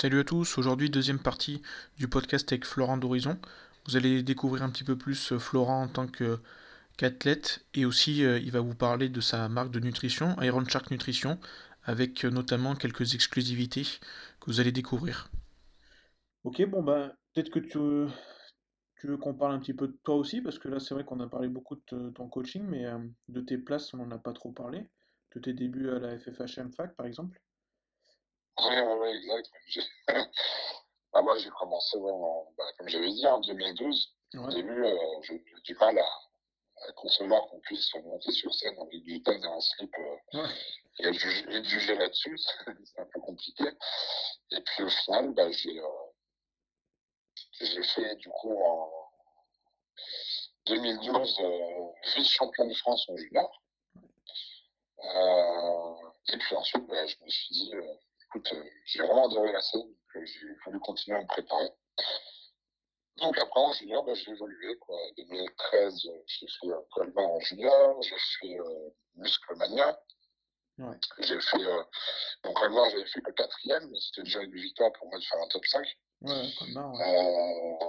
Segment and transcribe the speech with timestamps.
[0.00, 1.60] Salut à tous, aujourd'hui deuxième partie
[1.98, 3.36] du podcast avec Florent d'Horizon.
[3.84, 8.38] Vous allez découvrir un petit peu plus euh, Florent en tant qu'athlète et aussi euh,
[8.38, 11.38] il va vous parler de sa marque de nutrition, Iron Shark Nutrition,
[11.84, 13.82] avec euh, notamment quelques exclusivités
[14.40, 15.28] que vous allez découvrir.
[16.44, 18.10] Ok, bon bah peut-être que tu,
[19.00, 21.04] tu veux qu'on parle un petit peu de toi aussi, parce que là c'est vrai
[21.04, 22.86] qu'on a parlé beaucoup de ton coaching, mais
[23.28, 24.88] de tes places on n'en a pas trop parlé,
[25.34, 27.38] de tes débuts à la FFHM Fac par exemple.
[28.68, 29.48] Oui, oui, exact.
[31.14, 34.14] moi, j'ai commencé, bah, comme j'avais dit, en 2012.
[34.38, 36.08] Au début, euh, j'ai du mal à,
[36.88, 40.16] à concevoir qu'on puisse monter sur scène avec du tonne et un slip euh,
[41.00, 42.38] et, de juger, juger là-dessus.
[42.84, 43.64] C'est un peu compliqué.
[44.52, 45.88] Et puis, au final, bah, j'ai euh,
[47.82, 48.88] fait, du coup, en
[50.66, 51.40] 2012,
[52.16, 53.50] vice-champion de France en junior.
[56.28, 57.72] et puis ensuite, bah, je me suis dit
[58.30, 61.70] écoute, euh, j'ai vraiment adoré la scène, donc euh, j'ai voulu continuer à me préparer.
[63.16, 64.76] Donc après, en junior, bah, j'ai évolué.
[64.78, 64.96] Quoi.
[65.16, 70.00] 2013, euh, j'ai fait euh, Colmar en junior, j'ai fait euh, Musclemania.
[70.78, 70.96] Ouais.
[71.18, 71.62] J'ai fait.
[71.62, 71.82] Euh,
[72.44, 75.40] donc Colmar, j'avais fait que quatrième, mais c'était déjà une victoire pour moi de faire
[75.40, 75.86] un top 5.
[76.22, 77.82] Ouais, Colmar, ouais.
[77.82, 77.86] Euh,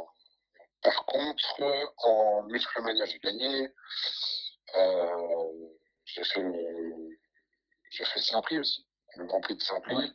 [0.82, 3.70] par contre, en Musclemania, j'ai gagné.
[6.06, 6.46] j'ai fait,
[7.92, 10.14] j'ai fait Saint-Prix aussi le Grand Prix de Saint-Prix.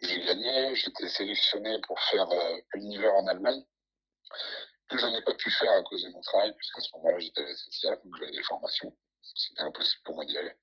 [0.00, 3.64] J'ai gagné, j'étais sélectionné pour faire euh, l'univers en Allemagne,
[4.88, 7.40] que je n'ai pas pu faire à cause de mon travail, puisqu'à ce moment-là, j'étais
[7.40, 8.96] à la SNCF, donc j'avais des formations.
[9.22, 10.54] C'était impossible pour moi d'y aller.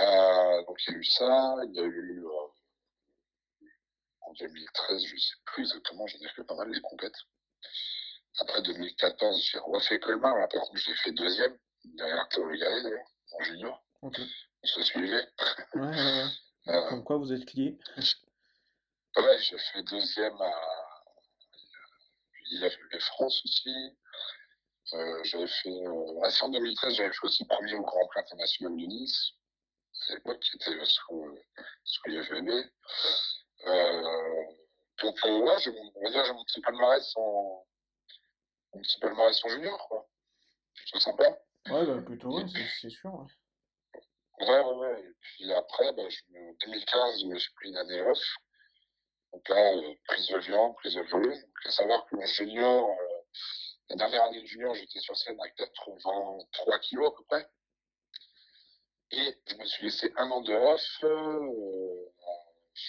[0.00, 3.66] Euh, donc il y a eu ça, il y a eu euh,
[4.22, 7.18] en 2013, je ne sais plus exactement, j'en ai fait pas mal les compètes.
[8.40, 13.44] Après 2014, j'ai refait Colmar, là par contre j'ai fait deuxième, derrière Théo d'ailleurs, en
[13.44, 13.84] junior.
[14.00, 14.22] Okay.
[14.62, 15.28] On se suivait.
[15.74, 16.24] Ouais, ouais, ouais.
[16.68, 17.78] Euh, Comme quoi vous êtes lié
[19.16, 20.52] Ouais, j'ai fait deuxième à.
[22.50, 23.96] Il y avait France aussi.
[24.94, 25.68] Euh, j'avais fait.
[25.70, 29.32] Euh, en 2013, j'avais fait aussi premier au Grand Prix international de Nice.
[30.08, 31.38] À l'époque, qui était sous,
[31.84, 32.48] sous l'IFBB.
[33.66, 34.44] Euh,
[35.02, 37.66] donc, ouais, je, on va dire, j'ai mon petit palmarès en.
[38.74, 40.08] Mon petit palmarès en junior, quoi.
[40.74, 41.24] Plutôt sympa.
[41.68, 42.44] Ouais, bah, plutôt, ouais,
[42.80, 43.14] c'est sûr.
[43.14, 43.26] Ouais.
[44.42, 45.00] Ouais, ouais, ouais.
[45.00, 48.18] Et puis après, bah, en 2015, je me suis pris une année off.
[49.32, 51.32] Donc là, euh, prise de viande, prise de volume.
[51.32, 53.18] Donc, à savoir que mon junior, euh,
[53.90, 57.48] la dernière année de junior, j'étais sur scène à 83 kilos à peu près.
[59.12, 62.10] Et je me suis laissé un an de off, euh,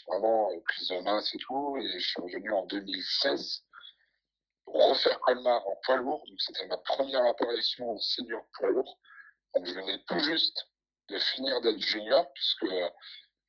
[0.07, 1.77] vraiment prise de masse et tout.
[1.77, 3.63] Et je suis revenu en 2016
[4.65, 6.23] pour refaire Colmar en poids lourd.
[6.27, 8.97] Donc c'était ma première apparition en senior poids lourd.
[9.53, 10.67] Donc je venais tout juste
[11.13, 12.73] de finir d'être junior, puisque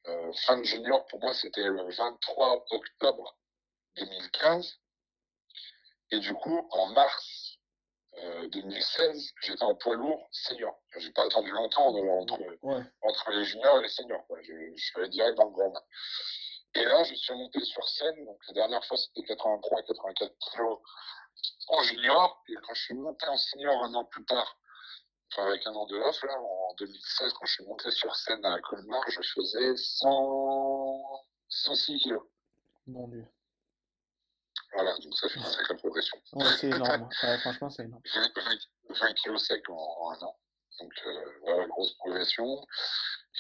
[0.07, 3.39] euh, fin de junior, pour moi, c'était le 23 octobre
[3.97, 4.81] 2015.
[6.11, 7.59] Et du coup, en mars
[8.19, 10.79] euh, 2016, j'étais en poids lourd senior.
[10.99, 12.83] J'ai pas attendu longtemps entre, ouais.
[13.03, 14.27] entre les juniors et les seniors.
[14.27, 14.39] Quoi.
[14.43, 15.73] Je, je suis allé direct dans le grand.
[16.75, 18.25] Et là, je suis monté sur scène.
[18.27, 20.81] Donc, la dernière fois, c'était 83 84 kilos
[21.69, 22.45] en junior.
[22.49, 24.59] Et quand je suis monté en senior un an plus tard,
[25.43, 28.59] avec un an de off, là, en 2016, quand je suis monté sur scène à
[28.61, 31.25] Colmar, je faisais 100...
[31.49, 32.23] 106 kilos.
[32.87, 33.27] Mon Dieu.
[34.73, 36.19] Voilà, donc ça fait une sacrée progression.
[36.33, 37.09] Ouais, c'est énorme.
[37.23, 38.03] ouais, franchement, c'est énorme.
[38.15, 40.37] 20, 20 kilos secs en, en, un an.
[40.81, 42.67] Donc, euh, voilà, grosse progression.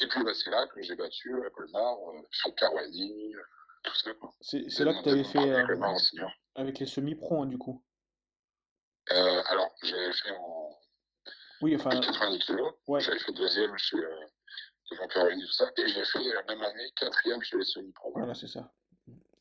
[0.01, 3.35] Et puis, bah, c'est là que j'ai battu à Colmar, euh, sur Carwadi,
[3.83, 4.11] tout ça.
[4.41, 7.85] C'est là que tu avais fait euh, avec les semi-pro, hein, du coup.
[9.13, 10.64] Euh, alors, j'avais fait en
[11.65, 11.99] oui, enfin.
[11.99, 12.73] 90 kilos.
[12.87, 13.01] Ouais.
[13.01, 14.27] J'avais fait deuxième chez euh,
[14.91, 15.71] devant Caroline tout ça.
[15.79, 18.13] Et j'ai fait la même année quatrième chez les semi-pro.
[18.15, 18.71] Voilà, c'est ça.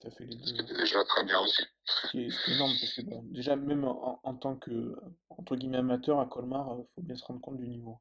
[0.06, 0.46] As fait les deux.
[0.46, 1.64] Ce qui était déjà très bien aussi.
[1.86, 4.96] Ce qui est, énorme parce que bon, déjà, même en, en, tant que,
[5.30, 8.00] entre guillemets, amateur à Colmar, il euh, faut bien se rendre compte du niveau.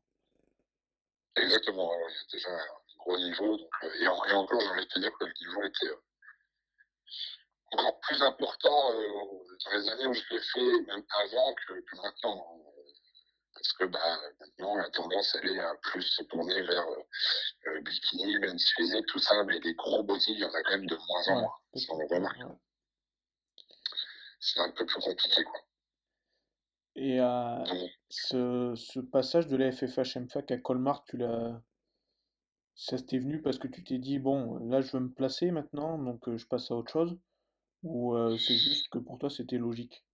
[1.36, 1.90] Exactement.
[1.92, 3.56] Alors, il y a déjà un gros niveau.
[3.56, 5.86] Donc, euh, et, en, et, encore, j'ai envie de te dire que le niveau était
[5.86, 5.96] euh,
[7.72, 9.08] encore plus important euh,
[9.64, 12.62] dans les années où je l'ai fait, même avant que, que maintenant
[13.62, 18.38] parce que bah, maintenant la tendance elle est à plus se tourner vers euh, bikini,
[18.40, 20.96] men's physique, tout ça, mais les gros body, il y en a quand même de
[20.96, 21.54] moins en moins.
[22.10, 22.38] Remarque.
[24.40, 25.60] C'est un peu plus compliqué quoi.
[26.96, 27.64] Et euh,
[28.10, 31.62] ce, ce, passage de la FFH MFAC à Colmar, tu l'as.
[32.74, 35.98] Ça t'est venu parce que tu t'es dit, bon, là je veux me placer maintenant,
[35.98, 37.16] donc euh, je passe à autre chose
[37.82, 40.04] Ou euh, c'est juste que pour toi c'était logique?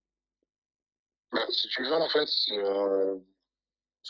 [1.33, 2.59] Bah, Si tu veux, en fait, c'est.
[2.59, 3.19] Euh,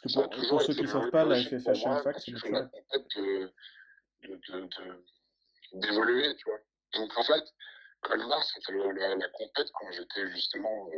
[0.03, 2.69] parce que pour, pour ceux qui ne savent pas, la FFH Fac, c'est le la
[2.99, 3.53] de,
[5.75, 6.59] d'évoluer, tu vois.
[6.95, 7.45] Donc en fait,
[8.03, 10.89] Colmar, c'était la, la, compète quand j'étais justement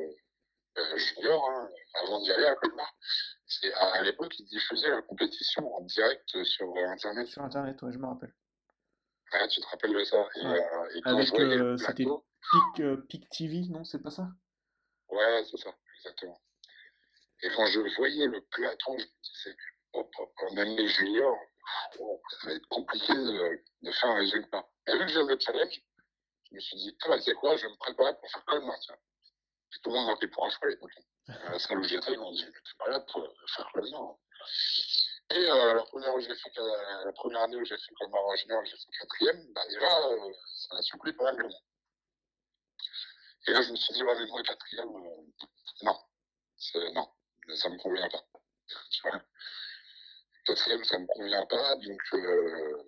[0.77, 1.71] euh, junior, hein,
[2.03, 2.95] avant d'y aller à Colmar.
[3.47, 7.27] C'est à, l'époque, ils diffusaient la compétition en direct sur Internet.
[7.27, 8.35] Sur Internet, ouais, je me rappelle.
[9.33, 10.27] Ouais, tu te rappelles de ça.
[10.37, 10.69] Et, ouais.
[10.95, 14.29] et quand Avec, euh, c'était Pic, euh, Pic TV, non C'est pas ça?
[15.09, 16.41] Ouais, c'est ça, exactement.
[17.43, 19.57] Et quand je voyais le plateau, je me disais,
[20.55, 21.39] même les juniors,
[21.99, 24.69] oh, ça va être compliqué de, de, faire un résultat.
[24.87, 25.81] Et vu que j'avais le challenge,
[26.51, 28.71] je me suis dit, ah, c'est quoi, je vais me préparer pour faire comme.
[28.71, 30.71] Et tout le monde m'a pour un fou à
[32.11, 34.17] ils m'ont dit, mais t'es pas là pour faire comme.
[35.33, 38.13] Et euh, la, première où j'ai fait, euh, la première année où j'ai fait comme
[38.37, 40.33] junior, j'ai fait quatrième, bah déjà, euh,
[40.69, 41.53] ça a surpris pas mal de monde.
[43.47, 45.45] Et là, je me suis dit, ouais, mais moi, quatrième, euh,
[45.83, 45.97] non,
[46.95, 47.09] non,
[47.57, 48.25] ça me convient pas.
[48.91, 49.23] Tu vois
[50.45, 52.83] quatrième, ça me convient pas, donc, euh,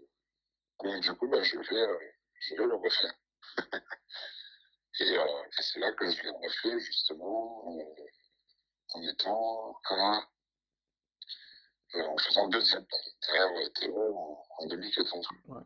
[0.83, 1.99] donc du coup, bah, je vais, euh,
[2.41, 3.15] je vais le refaire.
[5.01, 7.65] et, euh, et c'est là que je l'ai refait, justement,
[8.95, 10.29] en étant à,
[11.95, 12.87] en faisant deuxième,
[13.27, 15.27] derrière Théo en, en 2014.
[15.47, 15.63] Ouais.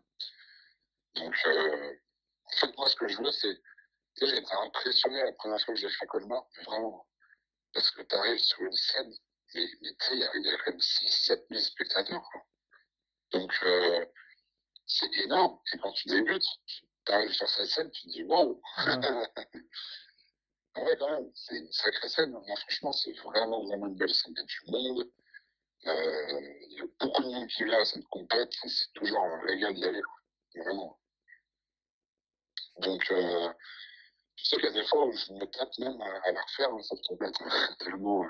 [1.14, 3.60] Donc, en fait, moi, ce que je veux, c'est
[4.18, 7.06] j'ai été impressionné la première fois que j'ai fait Colmar, vraiment.
[7.76, 9.12] Parce que tu arrives sur une scène,
[9.54, 12.26] mais, mais tu sais, il y, a quand même 6-7 000 spectateurs.
[12.32, 12.42] Quoi.
[13.32, 14.06] Donc, euh,
[14.86, 15.60] c'est énorme.
[15.74, 18.62] Et quand tu débutes, tu arrives sur cette scène, tu te dis waouh!
[18.78, 18.96] Ah
[20.76, 22.30] ouais, quand même, c'est une sacrée scène.
[22.30, 24.32] Moi, franchement, c'est vraiment, vraiment une belle scène.
[24.34, 25.10] Il y a du monde.
[25.84, 26.40] Euh,
[26.70, 28.54] il y a beaucoup de monde qui vient à cette compète.
[28.66, 30.00] C'est toujours un régal d'y aller.
[30.00, 30.62] Quoi.
[30.62, 30.98] Vraiment.
[32.78, 33.52] Donc, euh,
[34.36, 36.72] je sais qu'il y a des fois où je me tape même à, la refaire,
[36.72, 37.34] hein, cette compète.
[37.80, 38.28] tellement, euh,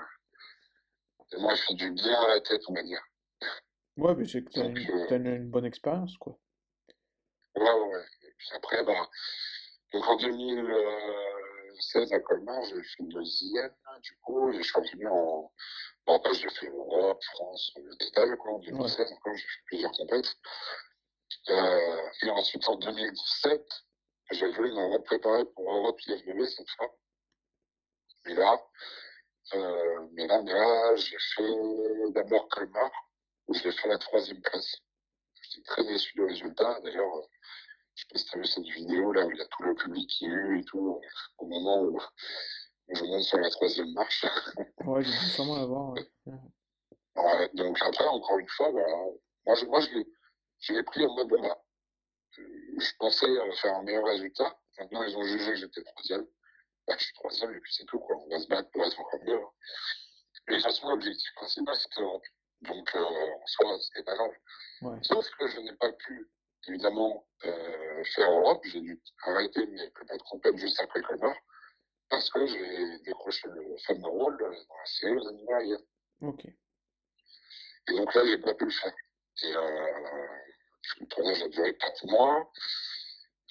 [1.29, 3.01] tellement elle fait du bien à la tête, on va dire.
[3.97, 6.37] Ouais, mais c'est que t'as une, euh, une, bonne expérience, quoi.
[7.55, 8.05] Ouais, ouais, ouais.
[8.23, 9.09] Et puis après, bah,
[9.93, 15.07] donc en 2016 à Colmar, j'ai fait une deuxième, du coup, et je suis revenu
[15.07, 15.51] en.
[16.05, 18.53] Bon, après, j'ai fait Europe, France, le total, quoi.
[18.53, 19.13] En 2016, ouais.
[19.13, 20.35] encore, j'ai fait plusieurs compètes.
[21.49, 23.65] Euh, et ensuite, en 2017,
[24.31, 26.93] j'ai voulu me repréparer pour Europe IFBB cette fois.
[28.25, 28.61] Mais là,
[29.53, 32.91] euh, mais là, mais là j'ai fait d'abord Colmar,
[33.47, 34.75] où j'ai fait la troisième place.
[35.41, 36.79] J'étais très déçu du résultat.
[36.81, 37.21] D'ailleurs, euh,
[37.95, 39.63] je sais pas si tu as vu cette vidéo là où il y a tout
[39.63, 41.01] le public qui eut et tout,
[41.37, 41.99] au moment où,
[42.89, 44.25] je monte sur la troisième marche.
[44.85, 45.93] ouais, j'ai sûrement la voir.
[45.93, 46.33] Ouais.
[47.15, 47.49] ouais.
[47.53, 48.85] donc après, encore une fois, bah,
[49.45, 49.79] moi, je, moi
[50.59, 51.57] je l'ai pris en mode, bah,
[52.37, 53.27] je pensais
[53.61, 54.57] faire un meilleur résultat.
[54.79, 56.25] Maintenant, ils ont jugé que j'étais troisième.
[56.87, 58.15] Bah, je suis troisième et puis c'est tout, quoi.
[58.17, 59.39] On va se battre pour être encore mieux.
[60.47, 62.25] Et de toute façon, l'objectif principal, c'était l'Europe.
[62.61, 64.31] Donc, euh, en soi, c'était pas grave.
[64.81, 64.97] Ouais.
[65.01, 66.29] Sauf que je n'ai pas pu,
[66.67, 68.61] évidemment, euh, faire Europe.
[68.65, 71.35] J'ai dû arrêter mes prépas de compète juste après Colmar
[72.09, 75.77] parce que j'ai décroché le fameux rôle dans la série aux animaux
[76.21, 76.45] Ok.
[76.45, 78.93] Et donc là, j'ai pas pu le faire.
[79.43, 80.37] Et euh,
[80.99, 82.51] le tournage a duré quatre mois.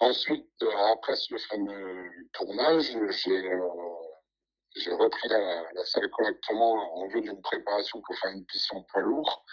[0.00, 2.84] Ensuite, euh, après ce fameux tournage,
[3.17, 8.73] j'ai euh, repris la, la, salle correctement en vue d'une préparation pour faire une piste
[8.73, 9.44] en poids lourd.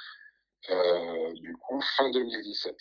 [0.70, 2.76] Euh, du coup, fin 2017.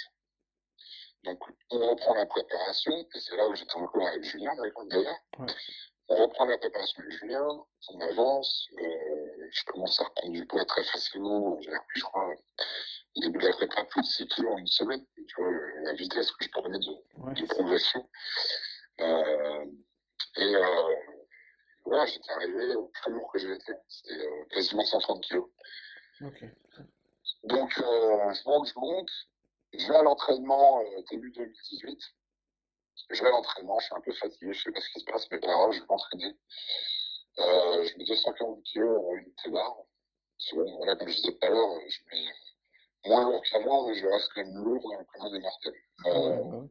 [1.25, 1.39] Donc,
[1.71, 5.19] on reprend la préparation, et c'est là où j'étais encore avec Julien, d'ailleurs.
[5.39, 5.47] Ouais.
[6.09, 7.47] On reprend la préparation avec Julien,
[7.91, 12.35] on avance, euh, je commence à reprendre du poids très facilement, j'ai repris, je crois,
[13.15, 15.05] il ne lèverait pas plus de 6 kilos en une semaine.
[15.15, 15.51] Tu vois,
[15.85, 17.35] la vitesse que je prenais de, ouais.
[17.35, 18.09] de progression.
[19.01, 19.65] Euh,
[20.37, 20.95] et euh,
[21.85, 23.73] voilà, j'étais arrivé au plus lourd que été.
[23.89, 25.49] C'était euh, quasiment 130 kilos.
[26.23, 26.51] Okay.
[27.45, 29.11] Donc, je monte, je monte.
[29.73, 32.01] Je vais à l'entraînement début 2018.
[33.11, 35.05] Je vais à l'entraînement, je suis un peu fatigué, je sais pas ce qui se
[35.05, 36.37] passe, mais pas grave, je vais m'entraîner.
[37.39, 39.77] Je mets 240 kilos en unité barre.
[40.53, 42.27] Voilà, comme je disais tout à l'heure, je mets
[43.07, 45.75] moins lourd qu'avant, mais je reste quand même lourd dans le commun des mortels.
[46.07, 46.67] Euh,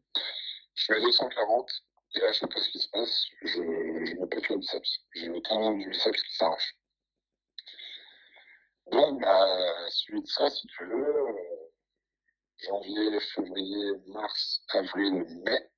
[0.76, 1.72] je fais 240,
[2.16, 5.00] et là, je sais pas ce qui se passe, je, je me pète le biceps.
[5.16, 6.76] J'ai le tendon du biceps qui s'arrache.
[8.92, 11.34] Donc, bah, suite ça, si tu veux, euh,
[12.58, 15.70] janvier, février, mars, avril, mai,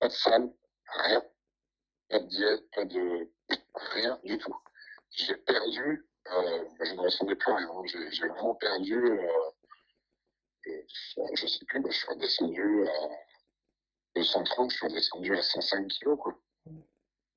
[0.00, 0.52] pas de salle,
[1.04, 1.22] rien.
[2.08, 3.30] Pas de diète, pas de
[3.92, 4.56] rien du tout.
[5.10, 9.50] J'ai perdu, euh, je ne ressemblais plus à rien, j'ai vraiment perdu euh,
[10.66, 13.08] je sais plus, je suis redescendu à
[14.16, 16.38] 230, je suis redescendu à 105 kilos, quoi.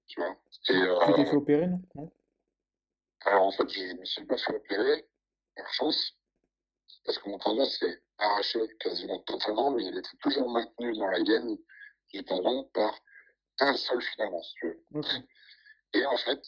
[0.08, 0.36] Tu vois.
[0.70, 2.12] Et, euh, tu t'es fait opérer, non,
[3.22, 5.08] Alors, en fait, je ne me suis pas fait opérer,
[5.56, 6.14] par chance,
[7.06, 11.22] parce que mon tendon s'est arraché quasiment totalement, mais il était toujours maintenu dans la
[11.22, 11.58] gaine
[12.14, 12.98] du tendon par
[13.60, 14.84] un seul finalement, si tu veux.
[15.94, 16.42] Et en fait,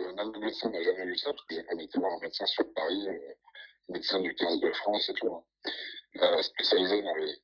[0.00, 2.20] euh, même le médecin n'a jamais lu ça, parce que j'ai jamais été voir un
[2.20, 3.34] médecin sur Paris, euh,
[3.90, 5.44] médecin du 15 de France et tout, hein,
[6.22, 7.34] euh, spécialisé dans, les,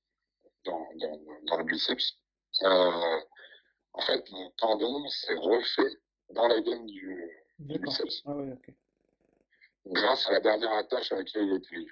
[0.64, 2.18] dans, dans, dans le biceps.
[2.62, 3.20] Euh,
[3.92, 5.96] en fait, mon tendon s'est refait
[6.30, 8.22] dans la gaine du, du biceps.
[8.26, 8.56] Ah ouais.
[9.86, 11.86] Grâce à la dernière attache avec laquelle il a été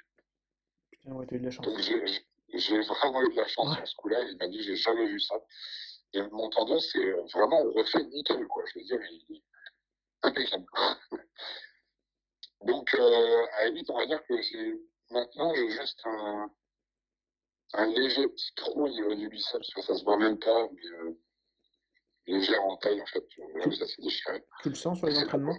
[0.90, 1.66] Putain, ouais, t'as eu de la chance.
[1.66, 4.22] Donc j'ai vraiment eu de la chance sur ce coup-là.
[4.22, 5.34] Il m'a dit, j'ai jamais vu ça.
[6.12, 8.62] Et mon tendon, c'est vraiment refait nickel, quoi.
[8.72, 9.42] Je veux dire, il est
[10.22, 10.66] impeccable.
[12.64, 14.74] Donc, euh, à limite, on va dire que j'ai
[15.10, 16.50] maintenant, j'ai juste un,
[17.74, 19.70] un léger petit trou au niveau du biceps.
[19.86, 21.18] Ça se voit même pas, mais euh,
[22.26, 23.24] léger en taille, en fait.
[23.54, 24.44] Là où ça s'est déchiré.
[24.62, 25.56] Tu le sens sur les entraînements?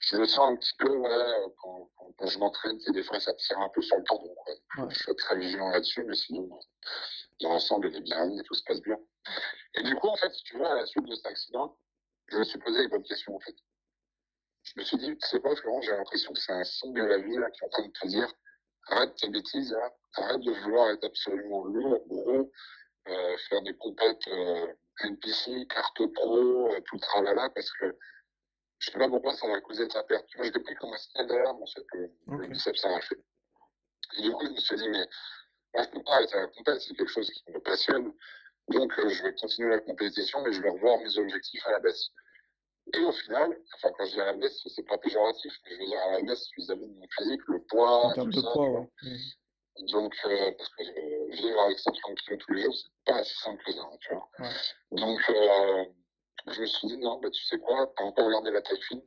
[0.00, 3.34] je le sens un petit peu, ouais, quand, quand, quand je m'entraîne, des fois ça
[3.34, 4.34] tire un peu sur le tendon.
[4.46, 4.86] Ouais.
[4.88, 6.48] Je suis très vigilant là-dessus, mais sinon,
[7.40, 8.98] dans l'ensemble, il est bien et tout se passe bien.
[9.74, 11.76] Et du coup, en fait, si tu veux, à la suite de cet accident,
[12.28, 13.54] je me suis posé les bonnes questions, en fait.
[14.62, 17.02] Je me suis dit, tu sais pas, Florent, j'ai l'impression que c'est un signe de
[17.02, 18.32] la vie là, qui est en train de te dire,
[18.88, 22.52] arrête tes bêtises, là, arrête de vouloir être absolument lourd, gros,
[23.08, 24.66] euh, faire des compètes euh,
[25.04, 27.96] NPC, carte pro, euh, tout le tralala, parce que
[28.78, 30.26] je sais pas pourquoi ça va causer de sa perte.
[30.36, 32.40] Moi, je l'ai pris comme un signal d'alarme, en fait, que Ok.
[32.42, 33.18] le biceps s'arrachait.
[34.18, 35.08] Et du coup, je me suis dit, mais
[35.74, 38.12] moi, je peux pas arrêter la compète, c'est quelque chose qui me passionne.
[38.68, 41.80] Donc, euh, je vais continuer la compétition, mais je vais revoir mes objectifs à la
[41.80, 42.10] baisse.
[42.94, 45.78] Et au final, enfin, quand je dis à la baisse, c'est pas péjoratif, mais je
[45.80, 48.44] veux dire à la baisse vis-à-vis de mon physique, le poids, En termes tout de
[48.44, 48.88] ça, poids, ouais.
[49.86, 53.34] Donc, euh, parce que euh, vivre avec 130 kilos tous les jours, c'est pas si
[53.38, 54.28] simple que ça, hein, tu vois.
[54.40, 54.50] Ouais.
[54.92, 55.84] Donc, euh,
[56.48, 59.02] je me suis dit, non, bah, tu sais quoi, t'as encore gardé la taille fine.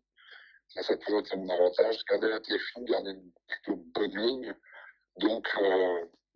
[0.70, 1.98] Ça, ça a toujours été mon avantage.
[2.06, 4.56] Garder la taille fine, garder une plutôt bonne ligne.
[5.18, 5.46] Donc,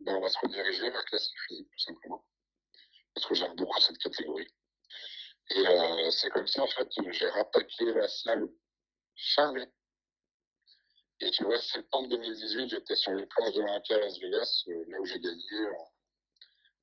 [0.01, 2.25] bah, on va se rediriger vers classique physique, tout simplement.
[3.13, 4.47] Parce que j'aime beaucoup cette catégorie.
[5.51, 8.47] Et euh, c'est comme ça, en fait, que j'ai rattaqué la salle
[9.15, 9.67] charmée.
[11.21, 14.83] Et tu vois, septembre 2018, j'étais sur les planches de l'Olympia à Las Vegas, euh,
[14.89, 15.71] là où j'ai gagné euh,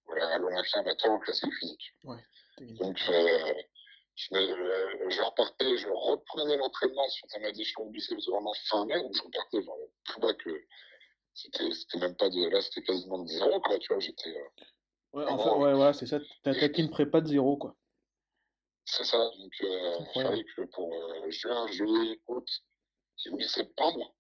[0.07, 1.93] voilà, à l'Olympia amateur en classique physique.
[2.79, 3.55] Donc, euh,
[4.15, 9.03] je, me, je repartais, je reprenais l'entraînement suite à ma déchirure biceps vraiment fin mai,
[9.03, 10.51] donc je repartais vraiment plus bas que.
[11.35, 12.49] C'était c'était même pas de.
[12.51, 14.01] Là, c'était quasiment de zéro, quoi, tu vois.
[14.01, 14.37] J'étais.
[14.37, 14.65] euh,
[15.15, 16.19] Ouais, en fait, bon, ouais, ouais, c'est ça.
[16.43, 17.75] T'as attaqué une prépa de zéro, quoi.
[18.85, 19.19] C'est ça.
[19.19, 20.93] Donc, euh, il fallait que pour
[21.31, 22.47] juin, juillet, août
[23.31, 24.15] mi-septembre,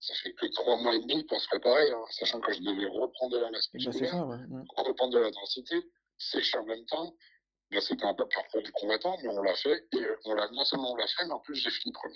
[0.00, 2.86] ça fait que trois mois et demi pour se préparer, hein, sachant que je devais
[2.86, 4.38] reprendre de la masse Bah, c'est musculaire, ça, ouais.
[4.76, 5.76] Reprendre de la densité,
[6.18, 7.14] sécher en même temps.
[7.72, 9.86] Là, c'était un peu parcours du combattant, mais on l'a fait.
[9.92, 12.14] Et euh, on l'a, non seulement on l'a fait, mais en plus, j'ai fini premier.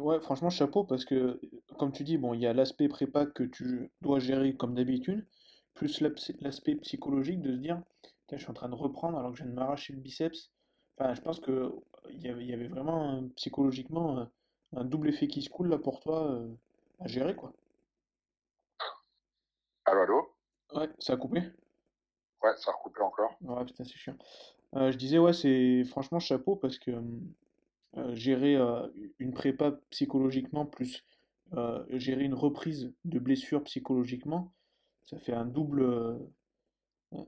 [0.00, 1.38] Ouais, franchement, chapeau, parce que,
[1.78, 5.26] comme tu dis, bon, il y a l'aspect prépa que tu dois gérer comme d'habitude,
[5.74, 7.82] plus l'aspect psychologique de se dire,
[8.26, 10.50] Putain, je suis en train de reprendre alors que je viens de m'arracher le biceps.
[10.96, 11.72] Enfin, je pense que
[12.10, 14.30] il y avait, il y avait vraiment psychologiquement un,
[14.76, 16.48] un double effet qui se coule là pour toi euh,
[17.00, 17.52] à gérer, quoi.
[19.86, 20.34] Allô, allô?
[20.74, 21.40] Ouais, ça a coupé?
[22.42, 23.36] Ouais, ça a recoupé encore.
[23.42, 24.16] Ouais, putain, c'est chiant.
[24.74, 26.90] Euh, je disais, ouais, c'est franchement chapeau parce que
[27.96, 28.88] euh, gérer euh,
[29.18, 31.04] une prépa psychologiquement plus
[31.52, 34.52] euh, gérer une reprise de blessure psychologiquement,
[35.04, 36.18] ça fait un double,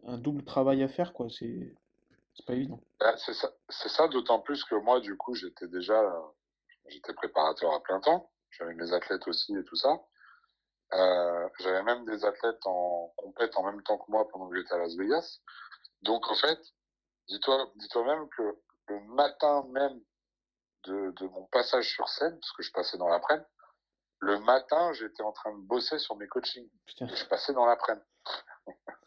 [0.04, 1.28] un double travail à faire, quoi.
[1.30, 1.76] C'est
[2.46, 2.80] pas évident.
[3.00, 6.00] Ben, c'est ça, ça d'autant plus que moi, du coup, j'étais déjà,
[6.88, 8.30] j'étais préparateur à plein temps.
[8.50, 10.00] J'avais mes athlètes aussi et tout ça.
[10.92, 14.74] Euh, j'avais même des athlètes en compète en même temps que moi pendant que j'étais
[14.74, 15.40] à Las Vegas.
[16.02, 16.60] Donc, en fait,
[17.28, 18.56] dis-toi, dis-toi même que
[18.88, 20.00] le matin même
[20.84, 23.46] de, de mon passage sur scène, parce que je passais dans l'après-midi,
[24.20, 26.68] le matin, j'étais en train de bosser sur mes coachings.
[26.86, 28.04] Putain, Je passais dans l'après-midi.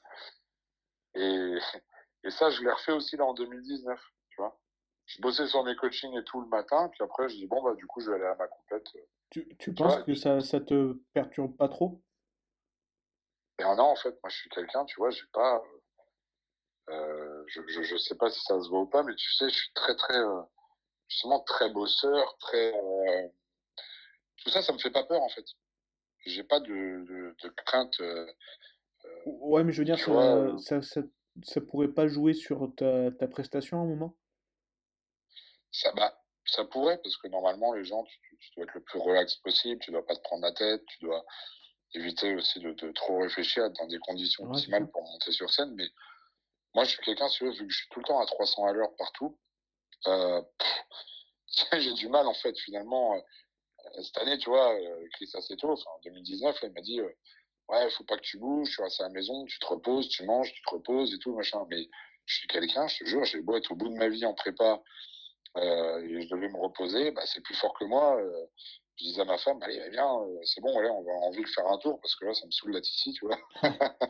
[1.16, 1.58] Et,
[2.24, 4.00] et ça, je l'ai refait aussi là en 2019,
[4.30, 4.60] tu vois.
[5.06, 7.74] Je bossais sur mes coachings et tout le matin, puis après, je dis, bon, bah,
[7.76, 8.86] du coup, je vais aller à ma compète.
[9.32, 12.02] tu, tu Tu penses vois, que ça, ça te perturbe pas trop?
[13.60, 15.62] Et non, en fait, moi, je suis quelqu'un, tu vois, j'ai pas,
[16.90, 19.50] euh, je, je, je sais pas si ça se voit ou pas, mais tu sais,
[19.50, 20.42] je suis très, très, euh,
[21.10, 23.28] justement, très bosseur, très, euh,
[24.38, 25.46] tout ça, ça me fait pas peur, en fait.
[26.26, 28.32] J'ai pas de, de, de crainte, euh,
[29.26, 30.58] Ouais, mais je veux dire, ça, vois.
[30.58, 31.02] ça, ça,
[31.44, 34.16] ça pourrait pas jouer sur ta, ta prestation à un moment?
[35.72, 39.36] Ça, bah, ça pourrait, parce que normalement, les gens, tu, dois être le plus relax
[39.38, 41.26] possible, tu dois pas te prendre la tête, tu dois
[41.94, 45.50] éviter aussi de, de trop réfléchir, être dans des conditions Ouais, optimales pour monter sur
[45.52, 45.74] scène.
[45.76, 45.88] Mais
[46.76, 48.66] moi, je suis quelqu'un, si veux, vu que je suis tout le temps à 300
[48.66, 49.40] à l'heure partout,
[50.08, 50.42] euh,
[51.80, 53.16] j'ai du mal, en fait, finalement.
[53.16, 53.22] euh,
[54.04, 57.02] cette année, tu vois, euh, Chris Aceto, enfin, en 2019, là, il m'a dit,
[57.70, 60.24] ouais, faut pas que tu bouges, tu restes à la maison, tu te reposes, tu
[60.26, 61.66] manges, tu te reposes et tout, machin.
[61.70, 61.88] Mais
[62.26, 64.34] je suis quelqu'un, je te jure, j'ai beau être au bout de ma vie en
[64.34, 64.82] prépa
[65.58, 68.18] euh, et je devais me reposer, bah, c'est plus fort que moi.
[68.18, 68.46] Euh,
[68.98, 71.48] je disais à ma femme, allez, viens, euh, c'est bon, allez, on va en ville
[71.48, 73.38] faire un tour parce que là, ça me saoule d'être ici, tu vois.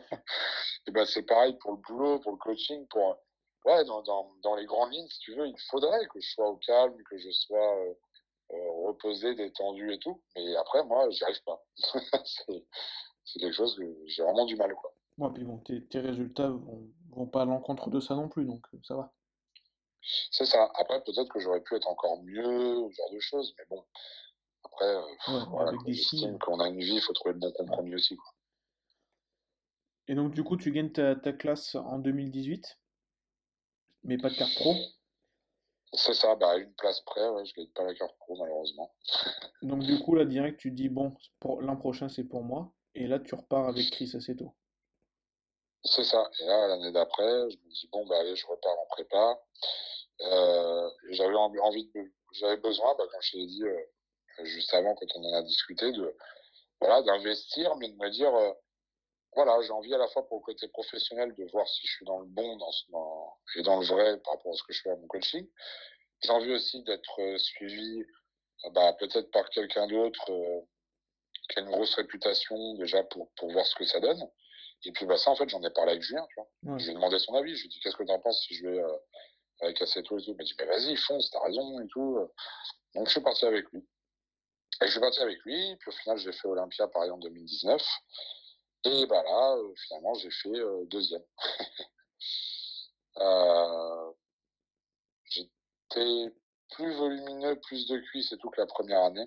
[0.86, 3.16] et ben, c'est pareil pour le boulot, pour le coaching, pour.
[3.66, 6.48] Ouais, dans, dans, dans les grandes lignes, si tu veux, il faudrait que je sois
[6.48, 7.76] au calme, que je sois
[8.48, 10.22] reposé, détendu et tout.
[10.34, 11.62] Mais après, moi, j'y arrive pas.
[13.32, 14.92] c'est quelque chose que j'ai vraiment du mal, quoi.
[15.18, 18.44] Ouais, puis bon, tes, tes résultats vont, vont pas à l'encontre de ça non plus,
[18.44, 19.12] donc ça va.
[20.30, 20.70] C'est ça.
[20.74, 23.84] Après, peut-être que j'aurais pu être encore mieux, ce genre de choses, mais bon.
[24.64, 27.94] Après, euh, Ouais, voilà, j'estime qu'on a une vie, il faut trouver le bon compromis
[27.94, 28.32] aussi, quoi.
[30.08, 32.78] Et donc, du coup, tu gagnes ta, ta classe en 2018,
[34.04, 34.74] mais pas de carte pro.
[35.92, 38.92] C'est ça, bah, à une place près, ouais, je gagne pas la carte pro, malheureusement.
[39.62, 41.14] Donc, du coup, là, direct, tu te dis, bon,
[41.60, 42.72] l'an prochain, c'est pour moi.
[42.94, 44.54] Et là, tu repars avec Chris assez tôt.
[45.84, 46.30] C'est ça.
[46.40, 49.40] Et là, l'année d'après, je me dis, bon, bah, allez, je repars en prépa.
[50.20, 55.06] Euh, j'avais envie de, j'avais besoin, bah, comme je t'ai dit, euh, juste avant, quand
[55.14, 56.14] on en a discuté, de,
[56.80, 58.52] voilà, d'investir, mais de me dire, euh,
[59.34, 62.04] voilà, j'ai envie à la fois pour le côté professionnel de voir si je suis
[62.04, 64.72] dans le bon dans, ce- dans, et dans le vrai par rapport à ce que
[64.72, 65.48] je fais à mon coaching.
[66.22, 68.04] J'ai envie aussi d'être suivi,
[68.72, 70.30] bah, peut-être par quelqu'un d'autre
[71.50, 74.22] qui a une grosse réputation déjà pour, pour voir ce que ça donne.
[74.84, 76.48] Et puis bah ça en fait j'en ai parlé avec Julien, tu vois.
[76.72, 76.78] Ouais.
[76.78, 78.54] Je lui ai demandé son avis, je lui ai dit qu'est-ce que t'en penses si
[78.54, 78.96] je vais euh,
[79.60, 80.30] avec Assetto et tout?
[80.30, 82.18] Il m'a dit mais vas-y fonce, t'as raison et tout.
[82.94, 83.86] Donc je suis parti avec lui.
[84.82, 87.82] Et je suis parti avec lui, puis au final j'ai fait Olympia Paris en 2019.
[88.84, 91.24] Et bah là, euh, finalement j'ai fait euh, deuxième.
[93.16, 94.12] Euh,
[95.24, 96.32] J'étais
[96.70, 99.26] plus volumineux, plus de cuisses et tout que la première année,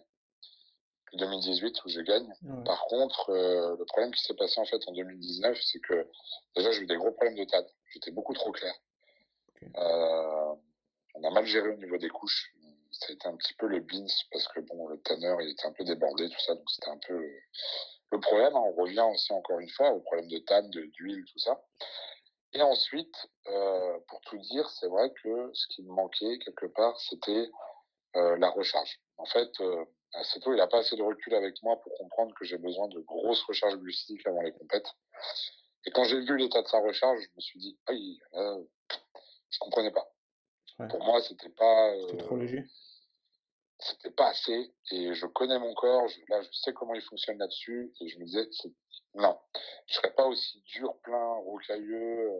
[1.13, 2.27] que 2018 où je gagne.
[2.43, 2.63] Ouais.
[2.65, 6.07] Par contre, euh, le problème qui s'est passé en fait en 2019, c'est que
[6.55, 7.65] déjà j'ai eu des gros problèmes de TAD.
[7.91, 8.73] J'étais beaucoup trop clair.
[9.77, 10.53] Euh,
[11.15, 12.53] on a mal géré au niveau des couches.
[12.91, 15.65] Ça a été un petit peu le beans parce que bon, le tanner il était
[15.65, 17.33] un peu débordé, tout ça, donc c'était un peu le,
[18.11, 18.55] le problème.
[18.55, 18.61] hein.
[18.65, 21.63] On revient aussi encore une fois au problème de TAD, de- d'huile, tout ça.
[22.55, 23.15] Et ensuite,
[23.47, 27.49] euh, pour tout dire, c'est vrai que ce qui me manquait quelque part, c'était
[28.15, 28.99] la recharge.
[29.17, 29.49] En fait,
[30.15, 32.87] euh, Aceto, il n'a pas assez de recul avec moi pour comprendre que j'ai besoin
[32.87, 34.87] de grosses recharges glucidiques avant les compètes.
[35.85, 38.57] Et quand j'ai vu l'état de sa recharge, je me suis dit, aïe, là,
[39.49, 40.07] je comprenais pas.
[40.79, 40.87] Ouais.
[40.87, 42.63] Pour moi, c'était pas, C'était euh, trop léger.
[43.79, 44.73] c'était pas assez.
[44.91, 46.07] Et je connais mon corps.
[46.07, 47.93] Je, là, je sais comment il fonctionne là-dessus.
[48.01, 48.47] Et je me disais,
[49.15, 49.37] non,
[49.87, 52.31] je serais pas aussi dur, plein, rocailleux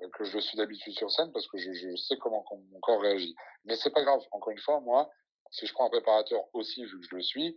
[0.00, 2.80] euh, que je suis d'habitude sur scène parce que je, je sais comment com- mon
[2.80, 3.34] corps réagit.
[3.64, 4.20] Mais c'est pas grave.
[4.30, 5.10] Encore une fois, moi,
[5.50, 7.56] si je prends un préparateur aussi, vu que je le suis,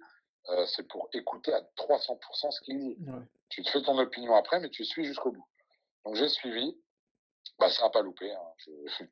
[0.50, 2.98] euh, c'est pour écouter à 300% ce qu'il dit.
[3.08, 3.24] Ouais.
[3.50, 5.46] Tu te fais ton opinion après, mais tu suis jusqu'au bout.
[6.06, 6.78] Donc j'ai suivi.
[7.60, 8.32] Bah, ça n'a pas loupé.
[8.32, 8.42] Hein.
[8.58, 8.72] Je,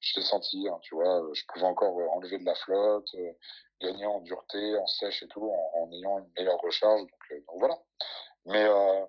[0.00, 1.22] je l'ai senti, hein, tu vois.
[1.34, 3.32] Je pouvais encore euh, enlever de la flotte, euh,
[3.80, 7.00] gagner en dureté, en sèche et tout, en, en ayant une meilleure recharge.
[7.00, 7.78] Donc, euh, donc voilà.
[8.46, 9.04] Mais, euh,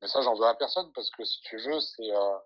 [0.00, 2.38] mais ça, j'en veux à personne parce que si tu veux, c'est euh,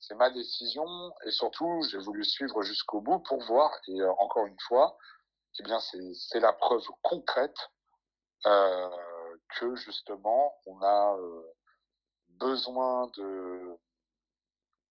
[0.00, 0.86] c'est ma décision
[1.26, 3.70] et surtout, j'ai voulu suivre jusqu'au bout pour voir.
[3.88, 4.96] Et euh, encore une fois,
[5.58, 7.56] eh bien, c'est la preuve concrète
[8.46, 8.88] euh,
[9.56, 11.42] que justement, on a euh,
[12.28, 13.76] besoin de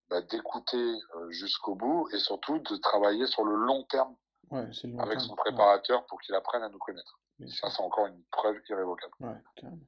[0.09, 4.15] bah, d'écouter euh, jusqu'au bout et surtout de travailler sur le long terme
[4.51, 5.27] Ouais, c'est le long avec terme.
[5.27, 7.19] son Ouais, préparateur pour qu'il apprenne à nous connaître.
[7.37, 9.13] bien Ça, c'est encore une preuve irrévocable.
[9.19, 9.81] Ouais, carrément.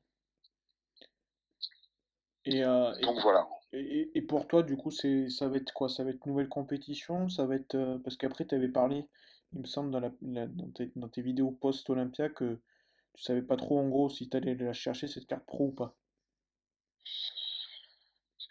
[2.46, 3.48] Et, euh, et, Donc voilà.
[3.74, 5.08] et, et pour toi, du coup, ça
[5.48, 5.90] va être quoi?
[5.90, 7.30] Ça va être nouvelle compétition?
[7.30, 9.08] Ça va être, euh, parce qu'après, tu avais parlé,
[9.54, 12.60] il me semble, dans, la, la- dans tes, vidéos post-Olympia, que
[13.14, 15.72] tu savais pas trop, en gros, si tu allais la chercher, cette carte pro ou
[15.72, 15.96] pas.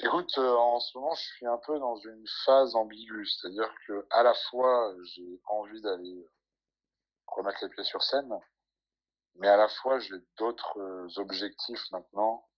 [0.02, 4.06] Écoute, euh, en ce moment, je suis un peu dans une phase ambiguë, c'est-à-dire que
[4.10, 6.26] à la fois, j'ai envie d'aller
[7.26, 8.32] remettre les pieds sur scène,
[9.36, 12.48] mais à la fois, j'ai d'autres euh, objectifs maintenant,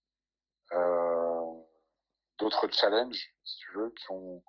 [0.72, 1.62] euh,
[2.38, 4.42] d'autres challenges, si tu veux, qui ont,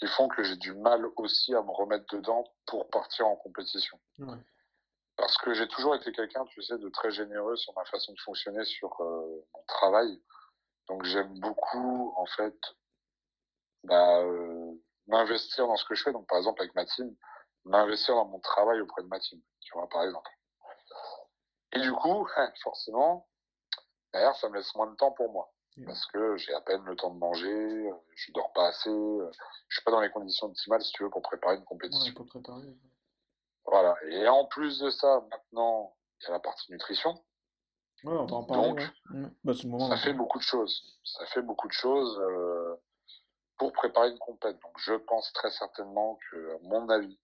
[0.00, 4.00] qui font que j'ai du mal aussi à me remettre dedans pour partir en compétition.
[4.18, 4.38] Ouais.
[5.16, 8.20] Parce que j'ai toujours été quelqu'un, tu sais, de très généreux sur ma façon de
[8.20, 10.22] fonctionner sur euh, mon travail.
[10.88, 12.58] Donc j'aime beaucoup, en fait,
[13.84, 14.72] bah, euh,
[15.06, 16.12] m'investir dans ce que je fais.
[16.12, 17.14] Donc par exemple avec ma team,
[17.66, 20.30] m'investir dans mon travail auprès de ma team, tu vois, par exemple.
[21.72, 22.26] Et du coup,
[22.62, 23.28] forcément,
[24.14, 25.52] derrière, ça me laisse moins de temps pour moi.
[25.86, 27.48] Parce que j'ai à peine le temps de manger,
[27.88, 29.30] euh, je dors pas assez, euh,
[29.68, 32.12] je suis pas dans les conditions optimales, si tu veux, pour préparer une Ouais, compétition.
[32.14, 32.66] pour préparer.
[33.66, 33.94] Voilà.
[34.08, 37.12] Et en plus de ça, maintenant, il y a la partie nutrition.
[38.04, 38.68] Ouais, on va en parler.
[38.68, 40.98] Donc, bah, ça fait beaucoup de choses.
[41.04, 42.74] Ça fait beaucoup de choses euh,
[43.58, 44.58] pour préparer une compète.
[44.62, 47.18] Donc, je pense très certainement que, à mon avis,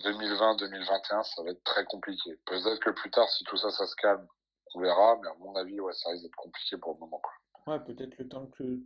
[0.00, 2.36] 2020-2021, ça va être très compliqué.
[2.46, 4.26] Peut-être que plus tard, si tout ça, ça se calme,
[4.74, 5.16] on verra.
[5.22, 7.18] Mais à mon avis, ouais, ça risque d'être compliqué pour le moment.
[7.18, 7.32] Quoi.
[7.66, 8.80] Ouais, peut-être le temps que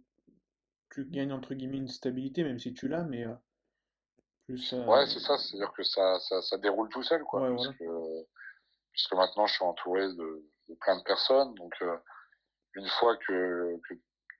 [0.91, 3.35] tu gagnes entre guillemets une stabilité, même si tu l'as, mais euh,
[4.47, 4.73] plus.
[4.73, 5.39] Ouais, c'est ça.
[5.39, 7.43] C'est-à-dire que ça, ça, ça, déroule tout seul, quoi.
[7.43, 8.25] Ouais, parce que,
[8.93, 11.55] puisque maintenant, je suis entouré de de plein de personnes.
[11.55, 11.97] Donc, euh,
[12.75, 13.81] une fois que,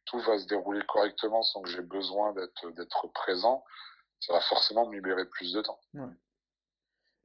[0.07, 3.65] tout va se dérouler correctement sans que j'ai besoin d'être d'être présent,
[4.21, 5.81] ça va forcément me libérer plus de temps.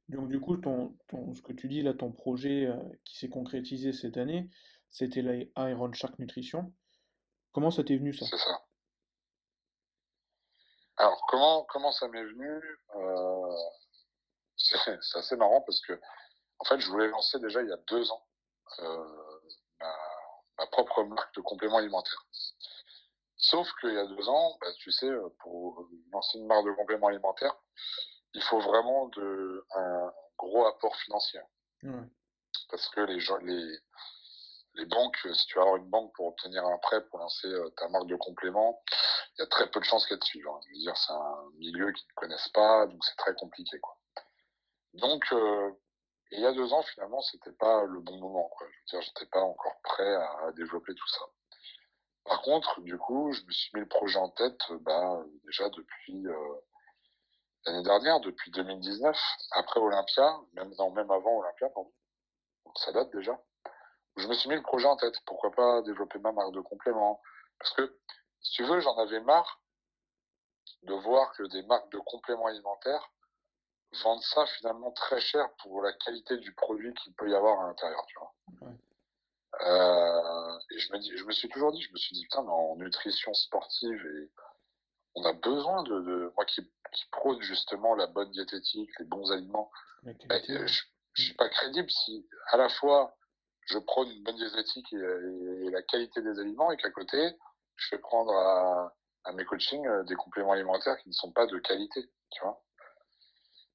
[0.08, 3.28] Donc du coup, ton, ton, ce que tu dis là, ton projet euh, qui s'est
[3.28, 4.48] concrétisé cette année,
[4.90, 6.72] c'était l'Iron Shark Nutrition.
[7.52, 8.26] Comment ça t'est venu ça?
[8.26, 8.62] C'est ça.
[10.96, 12.60] Alors comment comment ça m'est venu
[12.96, 13.56] euh,
[14.56, 15.98] C'est assez marrant parce que
[16.60, 18.26] en fait, je voulais lancer déjà il y a deux ans
[18.80, 19.40] euh,
[20.58, 22.26] ma, propre marque de compléments alimentaires.
[23.36, 27.08] Sauf qu'il y a deux ans, bah, tu sais, pour lancer une marque de compléments
[27.08, 27.56] alimentaires,
[28.34, 31.40] il faut vraiment de, un gros apport financier.
[32.68, 33.78] Parce que les, gens, les,
[34.74, 37.70] les banques, si tu vas avoir une banque pour obtenir un prêt pour lancer euh,
[37.76, 38.82] ta marque de compléments,
[39.36, 40.46] il y a très peu de chances qu'elle te suive.
[40.48, 40.60] Hein.
[40.74, 43.78] Dire, c'est un milieu qu'ils ne connaissent pas, donc c'est très compliqué.
[44.94, 45.70] Donc, euh,
[46.32, 48.50] il y a deux ans, finalement, c'était pas le bon moment.
[48.60, 51.24] Je veux dire, j'étais pas encore prêt à, développer tout ça.
[52.24, 56.26] Par contre, du coup, je me suis mis le projet en tête, bah, déjà depuis
[56.26, 56.54] euh,
[57.66, 59.16] l'année dernière, depuis 2019,
[59.52, 61.92] après Olympia, même même avant Olympia, pardon.
[62.64, 63.40] Donc ça date déjà.
[64.16, 65.14] Je me suis mis le projet en tête.
[65.26, 67.20] Pourquoi pas développer ma marque de complément?
[67.58, 67.98] Parce que,
[68.40, 69.62] si tu veux, j'en avais marre
[70.82, 73.10] de voir que des marques de compléments alimentaires
[74.02, 77.66] vendre ça finalement très cher pour la qualité du produit qu'il peut y avoir à
[77.66, 78.34] l'intérieur, tu vois.
[79.62, 82.42] Euh, et je me dis, je me suis toujours dit, je me suis dit, putain,
[82.42, 84.30] mais en nutrition sportive et
[85.16, 89.32] on a besoin de, de moi qui, qui prône justement la bonne diététique, les bons
[89.32, 89.70] aliments.
[90.04, 90.66] Bah, je,
[91.14, 93.16] je suis pas crédible si à la fois
[93.70, 97.36] je prône une bonne diététique et, la qualité des aliments et qu'à côté
[97.76, 101.46] je fais prendre à, à mes coachings euh, des compléments alimentaires qui ne sont pas
[101.46, 102.62] de qualité, tu vois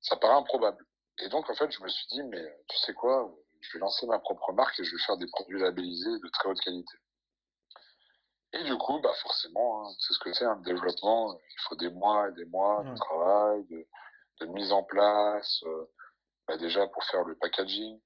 [0.05, 0.85] ça paraît improbable.
[1.19, 4.05] Et donc, en fait, je me suis dit, mais tu sais quoi, je vais lancer
[4.05, 6.97] ma propre marque et je vais faire des produits labellisés de très haute qualité.
[8.53, 11.33] Et du coup, bah forcément, hein, c'est ce que c'est un développement.
[11.33, 15.85] Il faut des mois et des mois de travail, de, mise en place, euh,
[16.47, 17.99] bah déjà pour faire le packaging,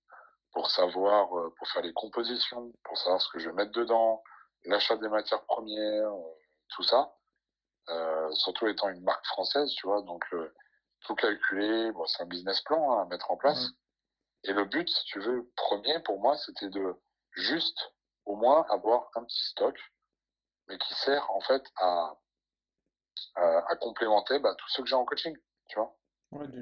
[0.51, 4.23] pour savoir, euh, pour faire les compositions, pour savoir ce que je vais mettre dedans,
[4.65, 6.35] l'achat des matières premières, euh,
[6.69, 7.13] tout ça.
[8.33, 10.23] surtout étant une marque française, tu vois, donc
[11.01, 11.91] tout calculer.
[11.91, 13.69] Bon, c'est un business plan hein, à mettre en place.
[14.43, 16.95] Et le but, si tu veux, premier pour moi, c'était de
[17.33, 17.93] juste
[18.25, 19.75] au moins avoir un petit stock,
[20.67, 22.13] mais qui sert en fait à,
[23.35, 25.35] à, complémenter bah, tous ceux que j'ai en coaching,
[25.67, 25.97] tu vois.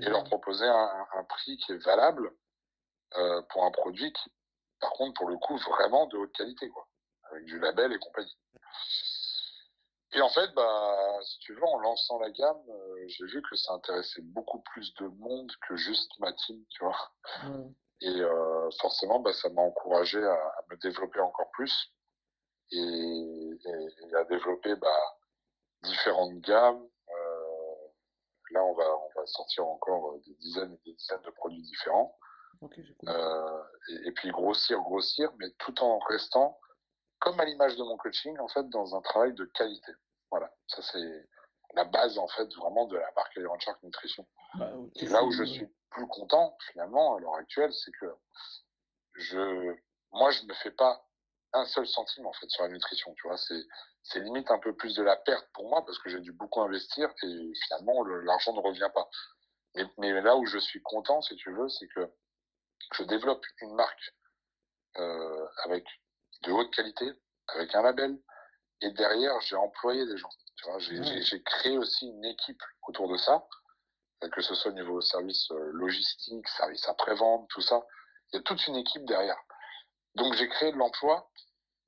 [0.02, 2.32] et leur proposer un, un, prix qui est valable
[3.16, 4.32] euh, pour un produit qui,
[4.80, 6.88] par contre, pour le coup, vraiment de haute qualité, quoi,
[7.32, 8.38] avec du label et compagnie.
[10.14, 13.56] Et en fait, bah, si tu veux, en lançant la gamme, euh, j'ai vu que
[13.56, 17.12] ça intéressait beaucoup plus de monde que juste ma team, tu vois.
[18.02, 21.92] Et euh, forcément, bah, ça m'a encouragé à, à, me développer encore plus
[22.72, 25.18] et, et, à développer bah,
[25.84, 26.88] différentes gammes.
[27.10, 27.76] Euh,
[28.52, 32.18] là, on va, on va sortir encore des dizaines et des dizaines de produits différents.
[32.62, 36.60] Okay, euh, et, et, puis grossir, grossir, mais tout en restant
[37.20, 39.92] comme à l'image de mon coaching, en fait, dans un travail de qualité.
[40.32, 41.28] Voilà, ça c'est
[41.74, 44.28] la base, en fait, vraiment de la marque Iron Shark Nutrition.
[44.56, 48.14] Bah, et là où je suis plus content, finalement, à l'heure actuelle, c'est que
[49.14, 49.76] je,
[50.12, 51.06] moi, je ne fais pas
[51.54, 53.38] un seul centime, en fait, sur la nutrition, tu vois.
[53.38, 53.62] C'est,
[54.04, 56.62] c'est limite un peu plus de la perte pour moi parce que j'ai dû beaucoup
[56.62, 59.10] investir et finalement, l'argent ne revient pas.
[59.76, 62.12] Mais, mais là où je suis content, si tu veux, c'est que
[62.94, 64.14] je développe une marque
[64.98, 65.86] euh, avec
[66.44, 67.12] de haute qualité,
[67.48, 68.18] avec un label.
[68.82, 70.30] Et derrière, j'ai employé des gens.
[70.56, 73.46] Tu vois, j'ai créé aussi une équipe autour de ça,
[74.32, 77.86] que ce soit au niveau service euh, logistique, service après-vente, tout ça.
[78.32, 79.40] Il y a toute une équipe derrière.
[80.16, 81.30] Donc j'ai créé de l'emploi.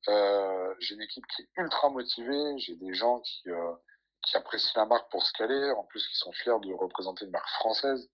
[0.07, 2.57] Euh, j'ai une équipe qui est ultra motivée.
[2.59, 3.73] J'ai des gens qui, euh,
[4.23, 7.25] qui apprécient la marque pour ce qu'elle est, en plus qui sont fiers de représenter
[7.25, 8.09] une marque française.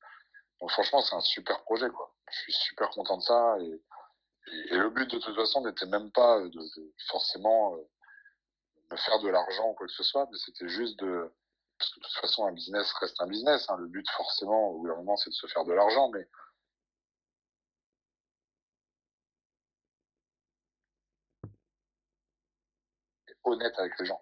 [0.61, 2.14] Donc franchement, c'est un super projet, quoi.
[2.31, 6.39] Je suis super content de ça et le but de toute façon n'était même pas
[6.39, 7.89] de, de forcément euh,
[8.91, 11.31] me faire de l'argent ou quoi que ce soit, mais c'était juste de
[11.77, 13.65] parce que de toute façon un business reste un business.
[13.69, 13.77] Hein.
[13.77, 16.27] Le but forcément au bout d'un moment c'est de se faire de l'argent, mais
[23.45, 24.21] honnête avec les gens.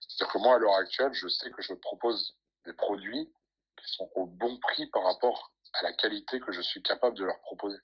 [0.00, 3.32] C'est-à-dire que moi, à l'heure actuelle, je sais que je propose des produits
[3.76, 7.24] qui sont au bon prix par rapport à la qualité que je suis capable de
[7.24, 7.78] leur proposer.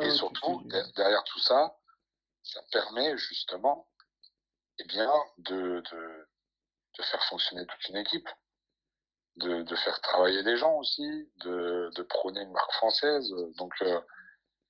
[0.00, 0.62] et surtout,
[0.96, 1.76] derrière tout ça,
[2.42, 3.88] ça permet justement
[4.78, 6.28] eh bien, de, de,
[6.98, 8.28] de, faire fonctionner toute une équipe,
[9.36, 13.30] de, de faire travailler des gens aussi, de, de prôner une marque française.
[13.56, 14.00] Donc, euh,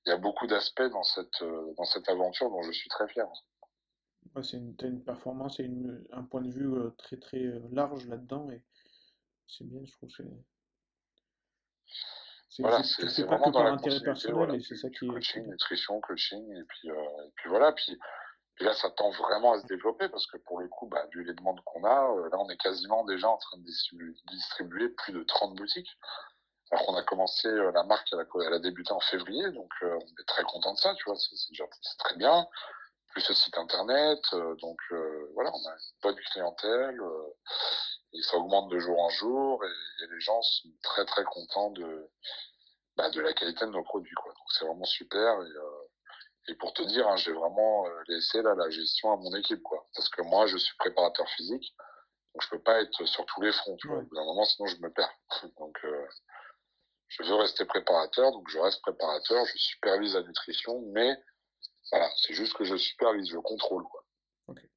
[0.05, 3.07] il y a beaucoup d'aspects dans cette, euh, dans cette aventure dont je suis très
[3.07, 3.27] fier.
[4.43, 8.49] c'est une, une performance et une, un point de vue euh, très très large là-dedans
[8.51, 8.61] et
[9.47, 10.09] c'est bien, je trouve.
[12.55, 16.63] C'est voilà, pas que par intérêt personnel et c'est ça qui coaching, nutrition, coaching et
[16.63, 17.71] puis, et puis voilà.
[17.71, 17.97] Puis
[18.59, 21.23] et là, ça tend vraiment à se développer parce que pour le coup, bah, vu
[21.23, 25.13] les demandes qu'on a, euh, là, on est quasiment déjà en train de distribuer, plus
[25.13, 25.89] de 30 boutiques.
[26.71, 29.69] Alors qu'on a commencé, euh, la marque, elle a, elle a, débuté en février, donc
[29.83, 32.47] euh, on est très content de ça, tu vois, c'est très bien.
[33.13, 34.19] Plus le site internet,
[34.59, 34.79] donc
[35.33, 36.99] voilà, on a une bonne clientèle,
[38.13, 42.09] et ça augmente de jour en jour, et, les gens sont très très contents de,
[42.97, 44.31] bah, de la qualité de nos produits, quoi.
[44.33, 45.51] Donc c'est vraiment super, et
[46.49, 49.61] et pour te dire, hein, j'ai vraiment euh, laissé là, la gestion à mon équipe,
[49.63, 49.87] quoi.
[49.95, 51.73] Parce que moi, je suis préparateur physique,
[52.33, 53.97] donc je peux pas être sur tous les fronts, tu vois.
[53.97, 55.13] Au un moment, sinon je me perds.
[55.57, 56.07] donc, euh,
[57.07, 61.15] je veux rester préparateur, donc je reste préparateur, je supervise la nutrition, mais
[61.93, 64.03] voilà, c'est juste que je supervise, je contrôle, quoi.
[64.47, 64.67] Ok.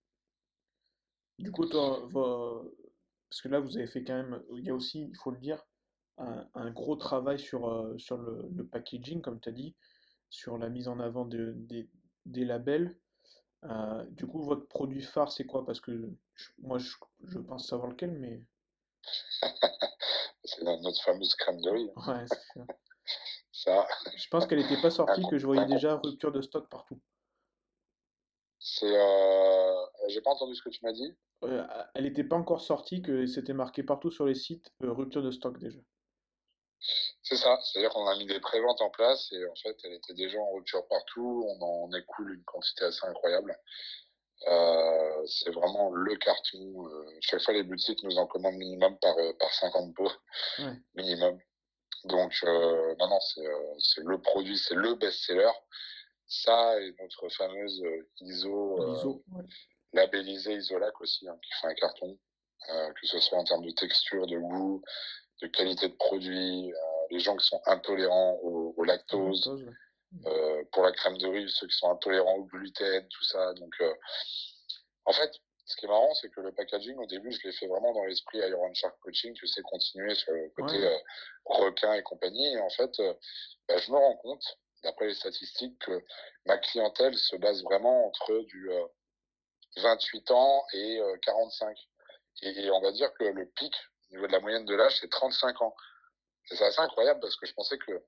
[1.39, 5.09] Du coup, toi, parce que là, vous avez fait quand même, il y a aussi,
[5.09, 5.65] il faut le dire,
[6.19, 9.75] un, gros travail sur, euh, sur le, le packaging, comme tu as dit
[10.29, 11.55] sur la mise en avant de,
[12.27, 12.99] des, labels.
[13.65, 15.65] Euh, du coup, votre produit phare, c'est quoi?
[15.65, 16.11] Parce que
[16.59, 18.43] moi, je, pense savoir lequel, mais.
[20.45, 21.91] c'est notre fameuse crème de riz.
[21.97, 22.67] Ouais, c'est ça.
[23.65, 27.01] Je pense qu'elle n'était pas sortie, que je voyais déjà rupture de stock partout.
[28.59, 28.87] C'est.
[28.87, 29.87] Euh...
[30.09, 31.17] J'ai pas entendu ce que tu m'as dit.
[31.45, 35.23] Euh, elle n'était pas encore sortie, que c'était marqué partout sur les sites euh, rupture
[35.23, 35.79] de stock déjà.
[37.23, 40.15] C'est ça, c'est-à-dire qu'on a mis des préventes en place et en fait, elle était
[40.15, 41.45] déjà en rupture partout.
[41.49, 43.59] On en écoule une quantité assez incroyable.
[44.49, 46.87] Euh, c'est vraiment le carton.
[46.87, 50.13] Euh, chaque fois, les boutiques nous en commandent minimum par, euh, par 50 pots,
[50.95, 51.39] minimum.
[52.07, 53.21] Donc, euh, non, non,
[53.79, 55.53] c'est le produit, c'est le best-seller.
[56.27, 57.83] Ça et notre fameuse
[58.21, 59.25] ISO, ISO
[59.93, 62.19] labellisée Isolac aussi, hein, qui fait un carton,
[62.67, 64.83] que ce soit en termes de texture, de goût,
[65.43, 66.77] de qualité de produit, euh,
[67.11, 69.65] les gens qui sont intolérants au, lactose,
[70.27, 73.53] euh, pour la crème de riz, ceux qui sont intolérants au gluten, tout ça.
[73.55, 73.93] Donc, euh,
[75.05, 75.31] en fait,
[75.67, 78.05] ce qui est marrant, c'est que le packaging, au début, je l'ai fait vraiment dans
[78.05, 80.79] l'esprit Iron Shark Coaching, tu sais, continuer sur le côté
[81.45, 82.55] requin et compagnie.
[82.55, 82.93] Et en fait,
[83.69, 84.45] bah, je me rends compte,
[84.85, 86.05] d'après les statistiques, que
[86.47, 88.71] ma clientèle se base vraiment entre du
[89.77, 91.77] 28 ans et 45.
[92.43, 93.75] Et, et, on va dire que le pic
[94.11, 95.75] au niveau de la moyenne de l'âge, c'est 35 ans.
[96.45, 98.05] C'est assez incroyable parce que je pensais que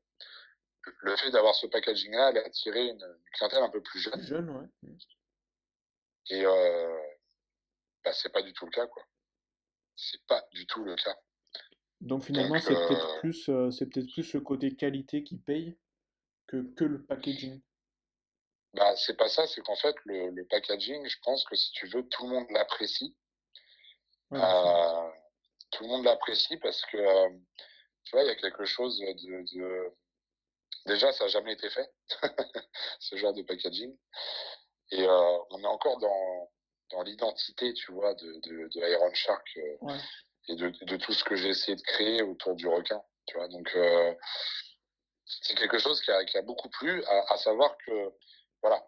[1.00, 4.22] le fait d'avoir ce packaging-là allait attirer une, clientèle un peu plus jeune.
[4.22, 4.90] Jeune, ouais.
[6.30, 6.98] Et euh,
[8.04, 9.02] bah, c'est pas du tout le cas, quoi.
[9.96, 11.16] C'est pas du tout le cas.
[12.00, 15.76] Donc finalement, c'est peut-être euh, plus, euh, c'est peut-être plus le côté qualité qui paye
[16.46, 17.60] que, que le packaging.
[18.74, 21.88] Bah, c'est pas ça, c'est qu'en fait, le, le, packaging, je pense que si tu
[21.88, 23.16] veux, tout le monde l'apprécie.
[24.30, 25.10] Ouais, euh,
[25.70, 27.30] tout le monde l'apprécie parce que, euh,
[28.04, 29.94] tu vois, il y a quelque chose de,
[30.86, 31.92] Déjà, ça n'a jamais été fait,
[33.00, 33.94] ce genre de packaging.
[34.92, 36.50] Et on est encore dans,
[36.90, 39.98] dans l'identité, tu vois, de, de, Iron Shark euh,
[40.48, 43.48] et de, de, tout ce que j'ai essayé de créer autour du requin, tu vois.
[43.48, 43.76] Donc,
[45.26, 48.12] c'est quelque chose qui a, qui a beaucoup plu, à, à savoir que,
[48.62, 48.82] voilà,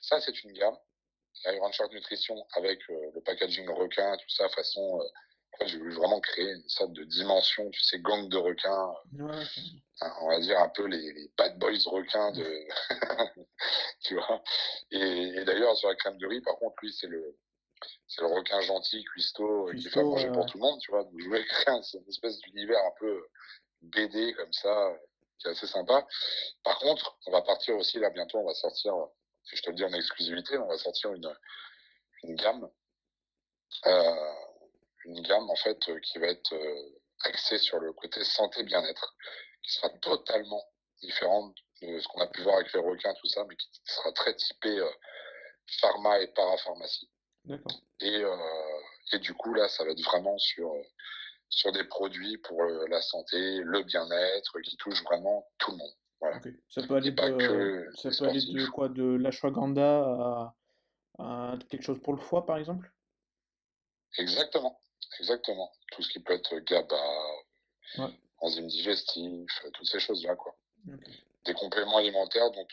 [0.00, 0.76] ça, c'est une gamme.
[1.46, 5.00] Iron Shark Nutrition avec le packaging requin, tout ça, façon
[5.66, 8.94] j'ai voulu vraiment créer une sorte de dimension, tu sais, gang de requins.
[10.20, 12.66] on va dire un peu les, les bad boys requins de.
[14.00, 14.42] tu vois.
[14.90, 17.36] Et, d'ailleurs, sur la crème de riz, par contre, lui, c'est le.
[18.06, 21.04] C'est le requin gentil, cuistot, qui fait manger pour tout le monde, tu vois.
[21.04, 23.26] Donc, je voulais créer une espèce d'univers un peu
[23.82, 24.96] BD comme ça,
[25.38, 26.06] qui est assez sympa.
[26.62, 28.94] Par contre, on va partir aussi, là, bientôt, on va sortir,
[29.44, 31.30] si je te le dis en exclusivité, on va sortir une,
[32.22, 32.70] une gamme.
[33.86, 34.32] Euh,
[35.04, 39.16] une gamme en fait euh, qui va être euh, axée sur le côté santé bien-être,
[39.62, 40.62] qui sera totalement
[41.02, 44.12] différente de ce qu'on a pu voir avec les requins, tout ça, mais qui sera
[44.12, 44.90] très typé euh,
[45.80, 47.10] pharma et parapharmacie.
[48.00, 48.22] Et,
[49.12, 50.72] et du coup, là, ça va être vraiment sur,
[51.50, 55.92] sur des produits pour la santé, le bien-être, qui touchent vraiment tout le monde.
[56.68, 58.88] Ça peut aller, de, ça peut aller de quoi?
[58.88, 60.54] De l'ashwagandha
[61.18, 62.90] à, quelque chose pour le foie, par exemple?
[64.18, 64.80] Exactement,
[65.20, 65.70] exactement.
[65.92, 70.56] Tout ce qui peut être GABA, enzymes digestifs, toutes ces choses-là, quoi.
[71.44, 72.66] Des compléments alimentaires dont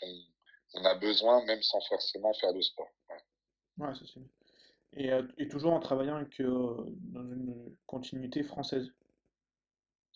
[0.73, 2.89] on, a besoin, même sans forcément faire de sport.
[3.77, 4.21] Ouais, c'est
[4.93, 6.75] et, euh, et, toujours en travaillant avec, euh,
[7.13, 8.91] dans une continuité française?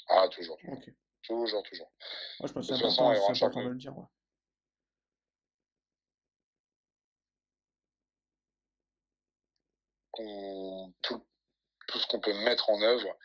[0.10, 0.58] Ah, toujours.
[1.24, 1.92] Toujours, toujours.
[2.40, 3.98] Moi, je pense que c'est important, important de le dire.
[3.98, 4.04] Ouais.
[10.18, 10.24] tout,
[11.96, 13.16] tout, ce qu'on peut mettre en œuvre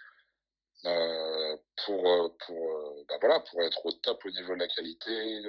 [0.85, 4.69] euh, pour, euh, pour, euh, bah voilà, pour être au top au niveau de la
[4.69, 5.43] qualité,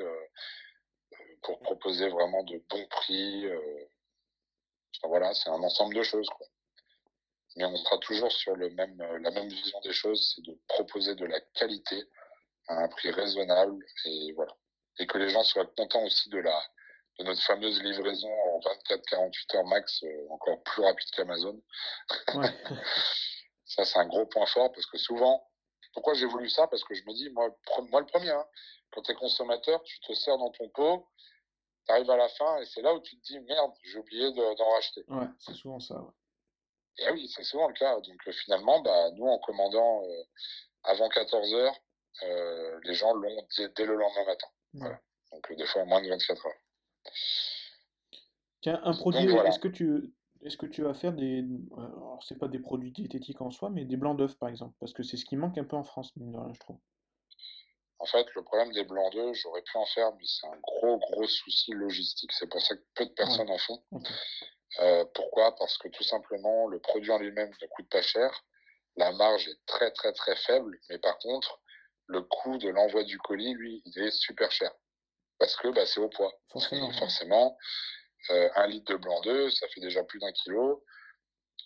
[1.43, 3.47] pour proposer vraiment de bons prix.
[5.03, 6.29] voilà, c'est un ensemble de choses.
[7.57, 11.15] Mais on sera toujours sur le même, la même vision des choses, c'est de proposer
[11.15, 12.03] de la qualité
[12.67, 14.55] à un prix raisonnable et voilà.
[14.99, 16.61] Et que les gens soient contents aussi de la,
[17.21, 21.61] de notre fameuse livraison en 24-48 heures max, encore plus rapide qu'Amazon.
[22.35, 22.49] Ouais.
[23.65, 25.47] Ça, c'est un gros point fort parce que souvent,
[25.93, 26.67] pourquoi j'ai voulu ça?
[26.67, 27.55] Parce que je me dis, moi,
[27.89, 28.45] moi le premier, hein,
[28.91, 31.07] quand tu es consommateur, tu te sers dans ton pot,
[31.85, 34.31] tu arrives à la fin et c'est là où tu te dis, merde, j'ai oublié
[34.33, 35.03] d'en racheter.
[35.07, 35.95] Ouais, c'est souvent ça.
[35.95, 36.11] Ouais.
[36.99, 37.95] Et oui, c'est souvent le cas.
[38.01, 40.23] Donc euh, finalement, bah, nous, en commandant euh,
[40.83, 41.75] avant 14 heures,
[42.23, 44.47] euh, les gens l'ont dès, le lendemain matin.
[44.73, 44.99] Voilà.
[45.31, 46.53] Donc des fois, moins de 24 heures.
[48.61, 51.45] Tiens, un produit, est-ce que tu est-ce que tu vas faire des.
[51.77, 54.93] Alors, c'est pas des produits diététiques en soi, mais des blancs d'œufs, par exemple Parce
[54.93, 56.79] que c'est ce qui manque un peu en France, je trouve.
[57.99, 60.97] En fait, le problème des blancs d'œufs, j'aurais pu en faire, mais c'est un gros,
[60.97, 62.31] gros souci logistique.
[62.31, 63.83] C'est pour ça que peu de personnes en font.
[64.79, 65.55] Euh, pourquoi?
[65.57, 68.43] Parce que tout simplement, le produit en lui-même ne coûte pas cher.
[68.95, 70.79] La marge est très, très, très faible.
[70.89, 71.61] Mais par contre,
[72.07, 74.71] le coût de l'envoi du colis, lui, il est super cher.
[75.41, 76.31] Parce que bah, c'est au poids.
[76.51, 76.91] Forcément.
[76.91, 77.57] forcément
[78.29, 80.85] euh, un litre de blanc d'œuf, ça fait déjà plus d'un kilo.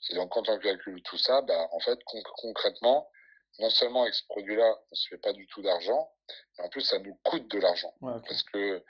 [0.10, 2.00] Et donc, quand on calcule tout ça, bah, en fait,
[2.38, 3.10] concrètement,
[3.60, 6.10] non seulement avec ce produit-là, on ne se fait pas du tout d'argent,
[6.58, 7.94] mais en plus, ça nous coûte de l'argent.
[8.02, 8.82] Parce que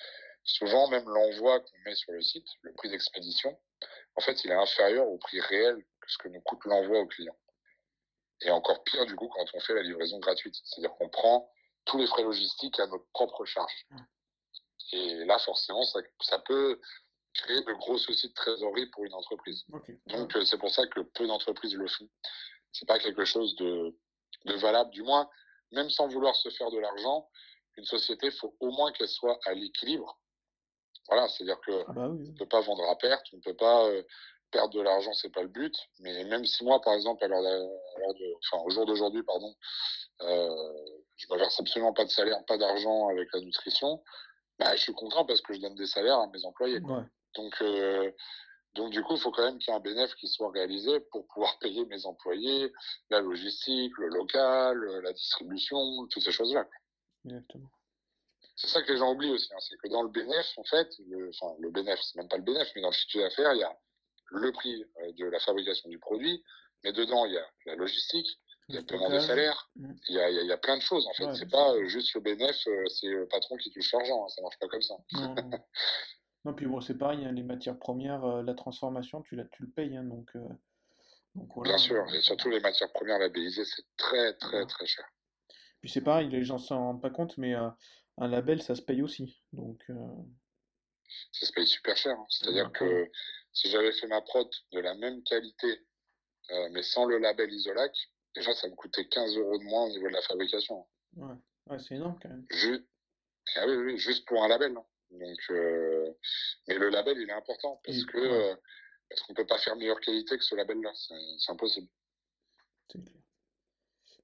[0.44, 3.60] souvent, même l'envoi qu'on met sur le site, le prix d'expédition,
[4.18, 7.08] en fait, il est inférieur au prix réel que ce que nous coûte l'envoi au
[7.08, 7.36] client.
[8.42, 10.56] Et encore pire, du coup, quand on fait la livraison gratuite.
[10.64, 11.50] C'est-à-dire qu'on prend
[11.86, 13.88] tous les frais logistiques à notre propre charge.
[14.96, 16.80] Et là, forcément, ça, ça peut
[17.34, 19.66] créer de gros soucis de trésorerie pour une entreprise.
[20.08, 22.08] Donc euh, c'est pour ça que peu d'entreprises le font.
[22.72, 23.94] C'est pas quelque chose de,
[24.46, 25.30] de valable, du moins,
[25.72, 27.30] même sans vouloir se faire de l'argent,
[27.78, 30.18] une société, faut au moins qu'elle soit à l'équilibre.
[31.10, 33.86] Voilà, c'est-à-dire que ah bah ne peut pas vendre à perte, on ne peut pas
[33.88, 34.02] euh,
[34.52, 35.76] perdre de l'argent, c'est pas le but.
[36.00, 39.54] Mais même si moi, par exemple, à de, enfin, au jour d'aujourd'hui, pardon,
[40.22, 44.02] euh, je ne verse absolument pas de salaire, pas d'argent avec la nutrition,
[44.60, 46.80] bah, je suis content parce que je donne des salaires à mes employés.
[47.36, 48.12] Donc, euh,
[48.74, 51.00] donc du coup, il faut quand même qu'il y ait un bénéfice qui soit réalisé
[51.12, 52.72] pour pouvoir payer mes employés,
[53.10, 56.68] la logistique, le local, la distribution, toutes ces choses-là.
[57.26, 57.70] Exactement.
[58.56, 60.88] C'est ça que les gens oublient aussi, hein, c'est que dans le bénéfice, en fait,
[61.08, 63.60] le, enfin le bénéfice, c'est même pas le bénéfice, mais dans le chiffre d'affaires, il
[63.60, 63.78] y a
[64.32, 66.42] le prix euh, de la fabrication du produit,
[66.84, 69.94] mais dedans, il y a la logistique, il y a le paiement des salaires, mm.
[70.10, 71.34] il y a, il y a plein de choses en fait.
[71.36, 74.58] c'est pas juste le bénéfice, euh, c'est le patron qui touche l'argent, hein, ça marche
[74.60, 74.96] pas comme ça.
[76.46, 79.64] Non, puis bon, c'est pareil, hein, les matières premières, euh, la transformation, tu, la, tu
[79.64, 80.48] le payes, hein, donc, euh,
[81.34, 81.72] donc voilà.
[81.72, 85.06] Bien sûr, et surtout les matières premières labellisées, c'est très très très cher.
[85.82, 87.68] Puis c'est pareil, les gens s'en rendent pas compte, mais euh,
[88.20, 89.84] un label, ça se paye aussi, donc...
[91.32, 92.26] Ça se paye super cher, hein.
[92.30, 93.10] c'est-à-dire que
[93.52, 95.86] si j'avais fait ma prod de la même qualité,
[96.72, 97.94] mais sans le label Isolac,
[98.36, 100.86] déjà ça me coûtait 15 euros de moins au niveau de la fabrication.
[101.16, 101.36] Ouais,
[101.68, 102.46] ouais c'est énorme quand même.
[103.56, 104.74] Ah oui, oui, juste pour un label.
[104.74, 106.12] Donc, euh,
[106.68, 108.56] mais le label, il est important parce que euh,
[109.10, 111.88] parce qu'on peut pas faire meilleure qualité que ce label-là, c'est impossible.
[112.92, 113.22] C'est clair.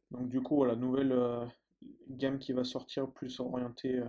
[0.10, 1.45] Donc du coup, la nouvelle euh,
[2.10, 4.02] gamme qui va sortir plus orientée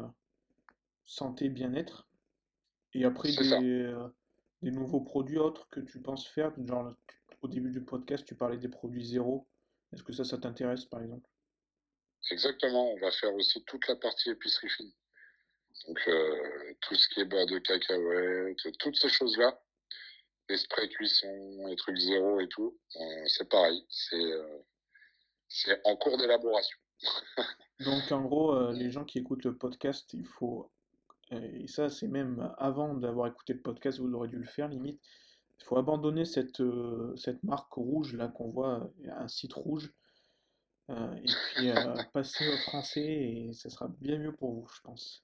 [1.04, 2.08] santé, bien-être.
[2.94, 3.94] Et après des,
[4.62, 6.94] des, nouveaux produits autres que tu penses faire, genre
[7.42, 9.46] au début du podcast, tu parlais des produits zéro.
[9.92, 11.28] Est-ce que ça, ça t'intéresse par exemple?
[12.30, 14.92] Exactement, on va faire aussi toute la partie épicerie fine.
[15.86, 19.60] Donc euh, tout ce qui est beurre de cacahuète, toutes ces choses-là,
[20.48, 24.58] les sprays cuisson, les trucs zéro et tout, euh, c'est pareil, euh,
[25.48, 26.78] c'est en cours d'élaboration.
[27.80, 30.70] Donc en gros, les gens qui écoutent le podcast, il faut,
[31.30, 35.02] et ça c'est même avant d'avoir écouté le podcast, vous aurez dû le faire limite,
[35.62, 36.60] il faut abandonner cette,
[37.16, 39.92] cette marque rouge là qu'on voit, un site rouge,
[40.90, 41.70] et puis
[42.12, 45.22] passer au français et ça sera bien mieux pour vous, je pense.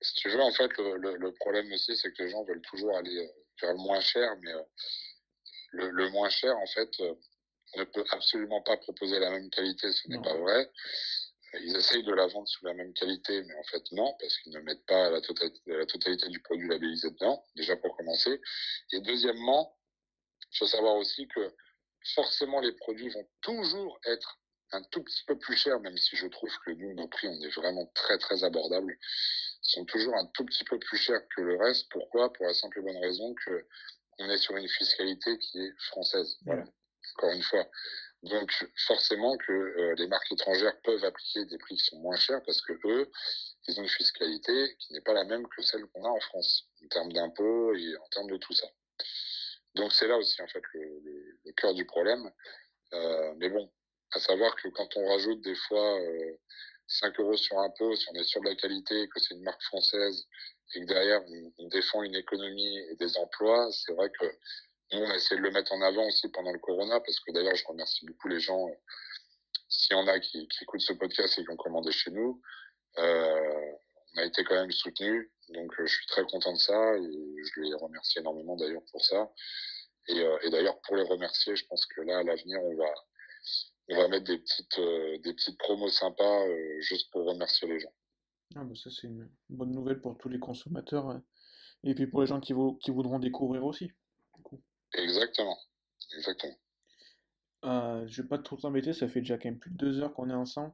[0.00, 2.96] si tu veux, en fait, le, le, problème aussi, c'est que les gens veulent toujours
[2.96, 3.28] aller euh,
[3.62, 4.62] vers le moins cher, mais euh,
[5.72, 7.14] le, le, moins cher, en fait, euh,
[7.76, 10.70] ne peut absolument pas proposer la même qualité, ce n'est pas vrai.
[11.60, 14.52] Ils essayent de la vendre sous la même qualité, mais en fait non, parce qu'ils
[14.52, 18.40] ne mettent pas la totalité, la totalité du produit labellisé dedans, déjà pour commencer.
[18.92, 19.76] Et deuxièmement,
[20.52, 21.54] il faut savoir aussi que
[22.14, 24.38] forcément les produits vont toujours être
[24.72, 27.40] un tout petit peu plus chers, même si je trouve que nous, nos prix, on
[27.40, 28.98] est vraiment très très abordables
[29.66, 31.88] sont toujours un tout petit peu plus chers que le reste.
[31.90, 32.32] Pourquoi?
[32.32, 33.66] Pour la simple et bonne raison que
[34.18, 36.38] on est sur une fiscalité qui est française.
[36.44, 36.64] Voilà.
[37.16, 37.66] Encore une fois.
[38.26, 38.50] Donc
[38.86, 42.60] forcément que euh, les marques étrangères peuvent appliquer des prix qui sont moins chers parce
[42.60, 43.10] que eux,
[43.68, 46.68] ils ont une fiscalité qui n'est pas la même que celle qu'on a en France
[46.84, 48.66] en termes d'impôts et en termes de tout ça.
[49.74, 52.30] Donc c'est là aussi en fait le, cœur du problème.
[52.94, 53.70] Euh, mais bon,
[54.12, 56.36] à savoir que quand on rajoute des fois euh,
[56.88, 59.62] 5 euros sur pot, si on est sûr de la qualité, que c'est une marque
[59.62, 60.26] française
[60.74, 61.22] et que derrière
[61.58, 64.26] on, défend une économie et des emplois, c'est vrai que
[64.92, 67.32] nous on a essayé de le mettre en avant aussi pendant le corona parce que
[67.32, 68.74] d'ailleurs je remercie beaucoup les gens, euh,
[69.68, 72.40] s'il y en a qui, écoutent ce podcast et qui ont commandé chez nous,
[72.98, 73.72] euh,
[74.14, 77.36] on a été quand même soutenus, donc euh, je suis très content de ça et
[77.54, 79.30] je les remercie énormément d'ailleurs pour ça.
[80.08, 82.94] Et, d'ailleurs pour les remercier, je pense que là à l'avenir on va
[83.88, 84.80] on va mettre des petites,
[85.22, 86.44] des petites promos sympas
[86.78, 87.92] juste pour remercier les gens.
[88.54, 91.24] Ah bah ça c'est une bonne nouvelle pour tous les consommateurs hein.
[91.82, 93.90] et puis pour les gens qui voudront découvrir aussi.
[94.96, 95.58] Exactement,
[96.16, 96.56] exactement.
[97.64, 100.14] Euh, je vais pas trop t'embêter, ça fait déjà quand même plus de deux heures
[100.14, 100.72] qu'on est ensemble.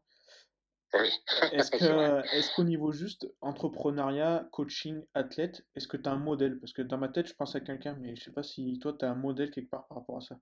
[0.95, 1.09] Oui.
[1.53, 6.61] est-ce que est-ce qu'au niveau juste entrepreneuriat, coaching, athlète, est-ce que tu as un modèle?
[6.61, 8.95] Parce que dans ma tête, je pense à quelqu'un, mais je sais pas si toi
[8.99, 10.39] tu as un modèle quelque part par rapport à ça.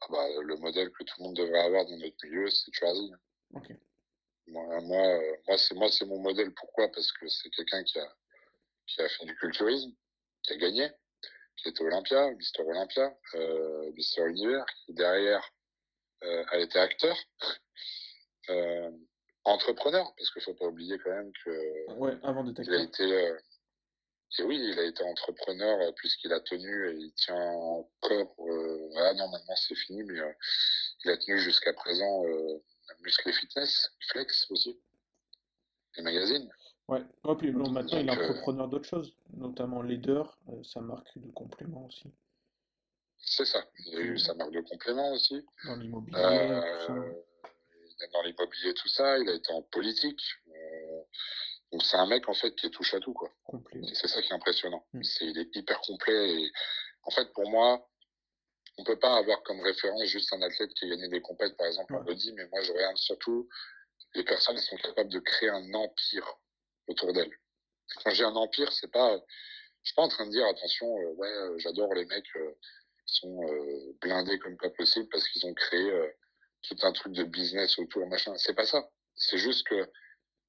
[0.00, 3.10] Ah bah, le modèle que tout le monde devrait avoir dans notre milieu, c'est Charzy.
[3.50, 6.54] Moi, moi, euh, moi c'est moi, c'est mon modèle.
[6.54, 6.88] Pourquoi?
[6.88, 8.16] Parce que c'est quelqu'un qui a,
[8.86, 9.92] qui a fait du culturisme,
[10.42, 10.88] qui a gagné,
[11.58, 15.42] qui était Olympia, Mister Olympia, euh, Mister Univers, qui derrière
[16.24, 17.16] euh, a été acteur,
[18.50, 18.90] euh,
[19.44, 22.44] entrepreneur, parce qu'il faut pas oublier quand même que ouais, avant.
[22.46, 23.38] Il a été euh,
[24.38, 28.36] et oui, il a été entrepreneur puisqu'il a tenu et il tient encore.
[28.96, 30.18] Ah non, maintenant c'est fini, mais
[31.04, 32.24] il a tenu jusqu'à présent
[33.00, 34.78] Muscle Fitness, Flex aussi,
[35.96, 36.50] les magazines.
[36.88, 41.30] Ouais, ouais puis bon, maintenant il est entrepreneur d'autres choses, notamment Leader, sa marque de
[41.32, 42.10] complément aussi.
[43.18, 45.44] C'est ça, il a eu sa marque de complément aussi.
[45.64, 46.94] Dans l'immobilier, tout ça.
[48.12, 50.22] Dans l'immobilier, tout ça, il a été en politique.
[51.72, 53.30] Donc c'est un mec en fait qui est touche à tout quoi.
[53.92, 54.86] C'est ça qui est impressionnant.
[54.94, 55.02] Mm.
[55.02, 56.52] C'est il est hyper complet et
[57.02, 57.86] en fait pour moi
[58.78, 61.66] on peut pas avoir comme référence juste un athlète qui a gagné des compètes par
[61.66, 63.48] exemple en body mais moi je regarde surtout
[64.14, 66.38] les personnes qui sont capables de créer un empire
[66.88, 67.32] autour d'elles.
[68.04, 69.18] Quand j'ai un empire c'est pas
[69.82, 72.52] je suis pas en train de dire attention euh, ouais euh, j'adore les mecs euh,
[73.06, 73.40] qui sont
[74.00, 75.90] blindés comme pas possible parce qu'ils ont créé
[76.62, 78.34] tout un truc de business autour machin.
[78.36, 78.86] C'est pas ça.
[79.14, 79.90] C'est juste que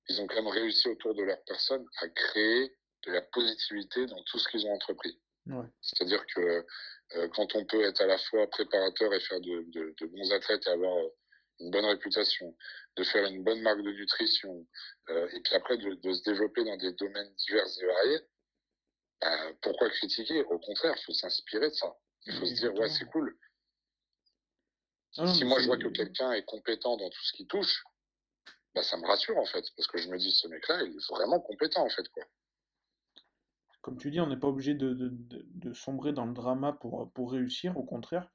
[0.09, 2.75] ils ont quand même réussi autour de leur personne à créer
[3.05, 5.17] de la positivité dans tout ce qu'ils ont entrepris.
[5.45, 5.67] Ouais.
[5.79, 6.65] C'est-à-dire que
[7.33, 10.67] quand on peut être à la fois préparateur et faire de, de, de bons athlètes
[10.67, 10.97] et avoir
[11.59, 12.55] une bonne réputation,
[12.99, 14.67] de faire une bonne marque de nutrition,
[15.09, 18.21] euh, et puis après de, de, se développer dans des domaines divers et variés,
[19.21, 20.43] bah, pourquoi critiquer?
[20.43, 21.95] Au contraire, il faut s'inspirer de ça.
[22.25, 23.37] Il faut se dire, ouais, c'est cool.
[25.17, 27.83] Ah si moi je vois que quelqu'un est compétent dans tout ce qui touche,
[28.75, 31.09] bah, ça me rassure en fait, parce que je me dis, ce mec-là, il est
[31.09, 32.07] vraiment compétent en fait.
[32.09, 32.23] Quoi.
[33.81, 37.11] Comme tu dis, on n'est pas obligé de, de, de, sombrer dans le drama pour,
[37.13, 38.29] pour réussir, au contraire.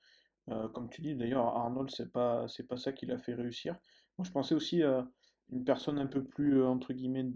[0.48, 3.76] Euh, comme tu dis, d'ailleurs, Arnold, c'est pas, c'est pas ça qui l'a fait réussir.
[4.18, 5.08] Moi, je pensais aussi à
[5.50, 7.30] une personne un peu plus, euh, entre guillemets,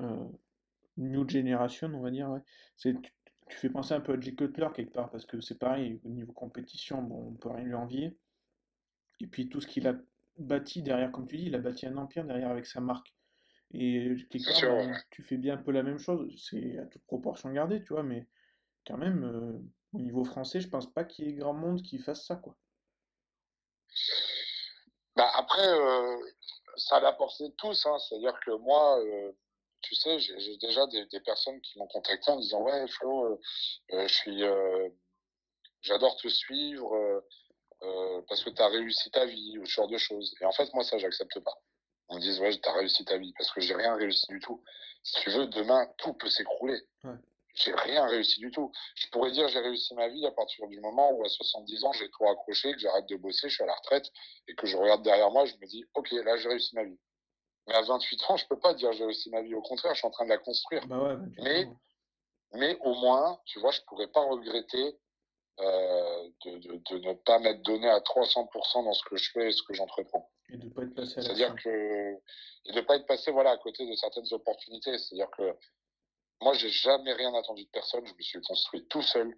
[0.00, 0.28] euh,
[0.96, 2.28] new generation, on va dire.
[2.30, 2.40] Ouais.
[2.76, 3.12] C'est, tu,
[3.48, 6.08] tu, fais penser un peu à Jake Cutler quelque part, parce que c'est pareil, au
[6.08, 8.16] niveau compétition, bon, on peut rien lui envier.
[9.20, 9.94] Et puis tout ce qu'il a
[10.38, 13.14] bâti derrière, comme tu dis, il a bâti un empire derrière avec sa marque.
[13.74, 17.50] Et quelque ben, tu fais bien un peu la même chose, c'est à toute proportion
[17.52, 18.26] gardée, tu vois, mais
[18.86, 19.58] quand même, euh,
[19.94, 22.56] au niveau français, je pense pas qu'il y ait grand monde qui fasse ça, quoi.
[25.52, 26.16] Après, euh,
[26.76, 27.98] ça l'a porté tous, hein.
[27.98, 29.32] c'est-à-dire que moi, euh,
[29.82, 33.38] tu sais, j'ai déjà des, personnes qui m'ont contacté en disant ouais Flo,
[34.06, 34.42] suis,
[35.82, 37.22] j'adore te suivre,
[37.82, 40.34] euh, parce que tu as réussi ta vie ou ce genre de choses.
[40.40, 41.60] Et en fait, moi, ça, j'accepte pas.
[42.08, 44.40] On me dit, ouais, tu as réussi ta vie parce que j'ai rien réussi du
[44.40, 44.62] tout.
[45.02, 46.80] Si tu veux, demain, tout peut s'écrouler.
[47.54, 48.72] J'ai rien réussi du tout.
[48.94, 51.92] Je pourrais dire j'ai réussi ma vie à partir du moment où à 70 ans
[51.92, 54.10] j'ai trop accroché, que j'arrête de bosser, je suis à la retraite
[54.48, 56.98] et que je regarde derrière moi, je me dis ok là j'ai réussi ma vie.
[57.66, 59.54] Mais à 28 ans, je peux pas dire j'ai réussi ma vie.
[59.54, 60.86] Au contraire, je suis en train de la construire.
[60.86, 61.68] Bah ouais, mais,
[62.54, 64.98] mais au moins, tu vois, je pourrais pas regretter
[65.60, 69.48] euh, de, de, de, ne pas m'être donné à 300% dans ce que je fais
[69.48, 70.30] et ce que j'entreprends.
[70.48, 72.14] Et de pas être passé à C'est-à-dire que
[72.64, 74.96] et de pas être passé voilà à côté de certaines opportunités.
[74.98, 75.54] C'est-à-dire que
[76.42, 78.04] moi, j'ai jamais rien attendu de personne.
[78.06, 79.32] Je me suis construit tout seul,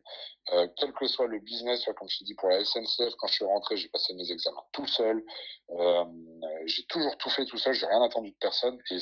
[0.52, 1.84] euh, quel que soit le business.
[1.96, 4.64] Comme je t'ai dit pour la SNCF, quand je suis rentré, j'ai passé mes examens
[4.72, 5.22] tout seul.
[5.70, 6.04] Euh,
[6.66, 7.74] j'ai toujours tout fait tout seul.
[7.74, 8.80] J'ai rien attendu de personne.
[8.90, 8.98] Et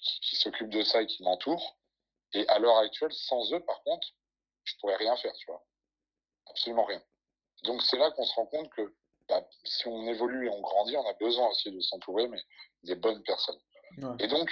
[0.00, 1.76] qui, s'occupe de ça et qui m'entoure.
[2.32, 4.08] Et à l'heure actuelle, sans eux, par contre,
[4.64, 5.64] je pourrais rien faire, tu vois.
[6.46, 7.02] Absolument rien.
[7.64, 8.94] Donc c'est là qu'on se rend compte que
[9.28, 12.40] bah, si on évolue et on grandit, on a besoin aussi de s'entourer, mais
[12.84, 13.60] des bonnes personnes.
[14.20, 14.50] Et donc,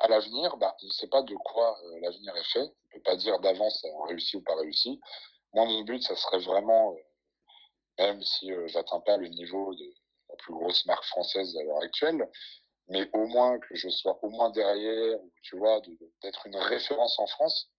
[0.00, 2.60] à l'avenir, bah, on ne sait pas de quoi euh, l'avenir est fait.
[2.60, 5.00] On ne peut pas dire d'avance si on réussi ou pas réussi.
[5.54, 6.96] Moi, mon but, ça serait vraiment, euh,
[7.98, 9.84] même si euh, j'atteins pas le niveau de
[10.28, 12.28] la plus grosse marque française à l'heure actuelle,
[12.88, 15.80] mais au moins que je sois au moins derrière, tu vois,
[16.22, 17.70] d'être une référence en France,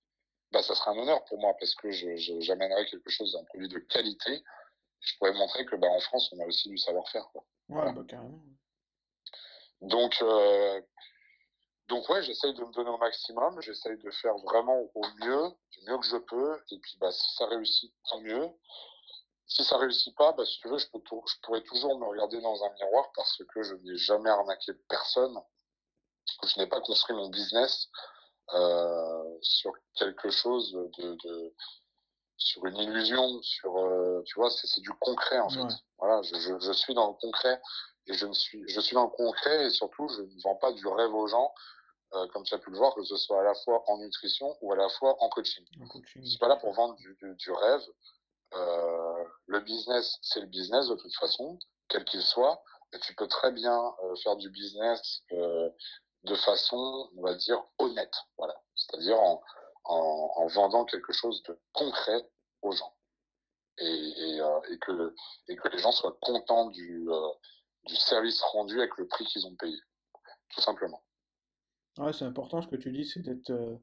[0.52, 3.80] bah, ça serait un honneur pour moi parce que j'amènerais quelque chose d'un produit de
[3.80, 4.44] qualité
[5.00, 7.28] je pourrais montrer que bah, en France, on a aussi du savoir-faire.
[7.70, 8.42] Ouais, bah, carrément.
[9.82, 10.82] Donc, euh,
[11.88, 15.82] donc ouais, j'essaye de me donner au maximum, j'essaye de faire vraiment au mieux, du
[15.88, 18.50] mieux que je peux, et puis bah, si ça réussit, tant mieux.
[19.50, 22.42] Si ça réussit pas, bah, si tu veux, je, peux je pourrais toujours me regarder
[22.42, 25.38] dans un miroir parce que je n'ai jamais arnaqué personne,
[26.44, 27.88] je n'ai pas construit mon business
[28.54, 31.54] euh, sur quelque chose de, de
[32.38, 35.76] sur une illusion, sur euh, tu vois, c'est du concret en fait.
[35.98, 37.60] Voilà, je, je, je, suis dans le concret
[38.06, 40.72] et je me suis, je suis dans le concret et surtout je ne vends pas
[40.72, 41.52] du rêve aux gens,
[42.14, 44.56] euh, comme tu as pu le voir, que ce soit à la fois en nutrition
[44.62, 45.66] ou à la fois en coaching.
[45.90, 47.84] coaching je suis pas là pour vendre du, du, du rêve.
[48.54, 51.58] Euh, le business, c'est le business de toute façon,
[51.90, 52.64] quel qu'il soit.
[52.94, 58.14] Et tu peux très bien faire du business de façon, on va dire, honnête.
[58.38, 59.42] Voilà, c'est-à-dire en
[59.88, 62.30] en, vendant quelque chose de concret
[62.62, 62.94] aux gens.
[63.80, 65.14] Et, euh, que,
[65.48, 67.30] les gens soient contents du, euh,
[67.86, 69.78] du service rendu avec le prix qu'ils ont payé.
[70.50, 71.04] Tout simplement.
[71.98, 73.50] Ouais, c'est important ce que tu dis, c'est d'être.
[73.50, 73.76] Euh,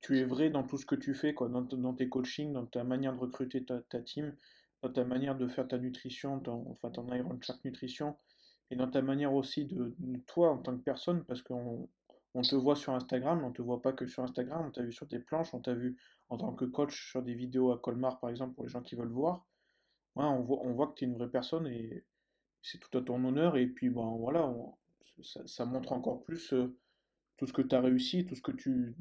[0.00, 2.84] tu es vrai dans tout ce que tu fais, quoi, dans, tes coachings, dans ta
[2.84, 4.36] manière de recruter ta, ta, team,
[4.82, 8.14] dans ta manière de faire ta nutrition, ton, enfin ton Iron Shark Nutrition,
[8.70, 11.88] et dans ta manière aussi de, de toi en tant que personne, parce qu'on
[12.34, 14.92] on te voit sur Instagram, on te voit pas que sur Instagram, on t'a vu
[14.92, 15.96] sur tes planches, on t'a vu
[16.28, 18.96] en tant que coach sur des vidéos à Colmar par exemple pour les gens qui
[18.96, 19.46] veulent voir.
[20.16, 22.04] on, voit, que tu es une vraie personne et
[22.60, 24.52] c'est tout à ton honneur et puis bon voilà,
[25.46, 26.76] ça, montre encore plus euh,
[27.36, 28.96] tout ce que tu as réussi, tout ce que tu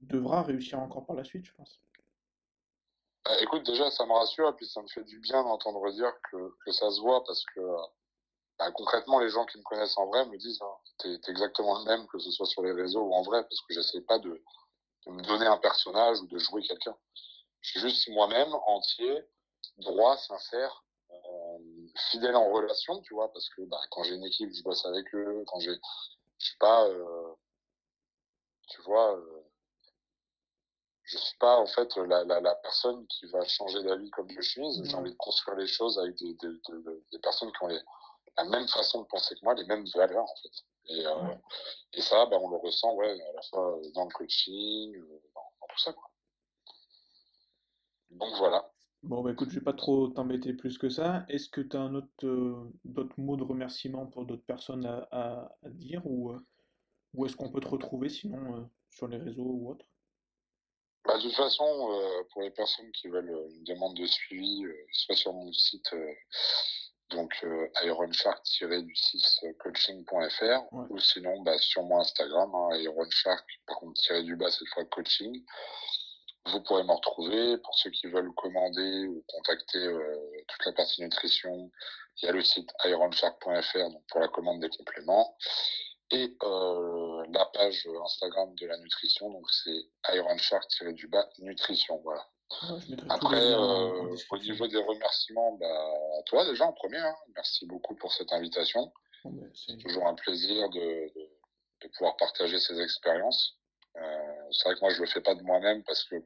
[0.00, 1.80] devras réussir encore par la suite, je pense.
[3.24, 6.12] Bah, écoute, déjà ça me rassure et puis ça me fait du bien d'entendre dire
[6.30, 7.60] que ça se voit parce que
[8.62, 11.84] bah, concrètement, les gens qui me connaissent en vrai me disent hein, t'es exactement le
[11.84, 14.40] même que ce soit sur les réseaux ou en vrai, parce que j'essaie pas de,
[15.06, 16.96] de, me donner un personnage ou de jouer quelqu'un.
[17.60, 19.24] Je suis juste moi-même, entier,
[19.78, 21.58] droit, sincère, euh,
[22.10, 25.12] fidèle en relation, tu vois, parce que bah, quand j'ai une équipe, je bosse avec
[25.12, 25.42] eux.
[25.48, 25.74] Quand j'ai,
[26.38, 27.34] je suis pas, euh,
[28.68, 29.42] tu vois, euh,
[31.02, 34.40] je suis pas en fait la, la, la, personne qui va changer d'avis comme je
[34.40, 34.84] suis.
[34.84, 37.80] J'ai envie de construire les choses avec des, des, des, des personnes qui ont les
[38.36, 40.64] la même façon de penser que moi, les mêmes valeurs en fait.
[40.86, 41.34] Et, euh,
[41.92, 45.66] et ça, bah, on le ressent ouais, à la fois dans le coaching, euh, dans,
[45.68, 45.92] tout ça.
[45.92, 46.10] Quoi.
[48.10, 48.70] Donc voilà.
[49.02, 51.24] Bon, bah écoute, je vais pas trop t'embêter plus que ça.
[51.28, 55.08] Est-ce que tu as un autre, euh, d'autres mots de remerciement pour d'autres personnes à,
[55.10, 56.32] à, à dire ou,
[57.14, 59.84] ou est-ce qu'on peut te retrouver sinon sur les réseaux ou autre?
[61.04, 61.64] Bah, de toute façon,
[62.30, 65.90] pour les personnes qui veulent une demande de suivi, soit sur mon site
[67.12, 74.36] donc euh, ironshark-du6coaching.fr ou sinon bah, sur mon Instagram, hein, ironshark, par contre tiré du
[74.36, 75.44] bas cette fois coaching.
[76.46, 77.58] Vous pourrez me retrouver.
[77.58, 81.70] Pour ceux qui veulent commander ou contacter euh, toute la partie nutrition,
[82.20, 85.36] il y a le site ironshark.fr donc pour la commande des compléments
[86.10, 92.26] et euh, la page Instagram de la nutrition donc c'est ironshark-du-bas nutrition voilà.
[93.08, 95.66] Après, euh, au niveau des remerciements, bah,
[96.18, 97.14] à toi déjà en premier, hein.
[97.34, 98.92] merci beaucoup pour cette invitation.
[99.24, 101.12] Ben, c'est toujours un plaisir de,
[101.80, 103.56] de, pouvoir partager ces expériences.
[103.96, 106.16] Euh, c'est vrai que moi je le fais pas de moi-même parce que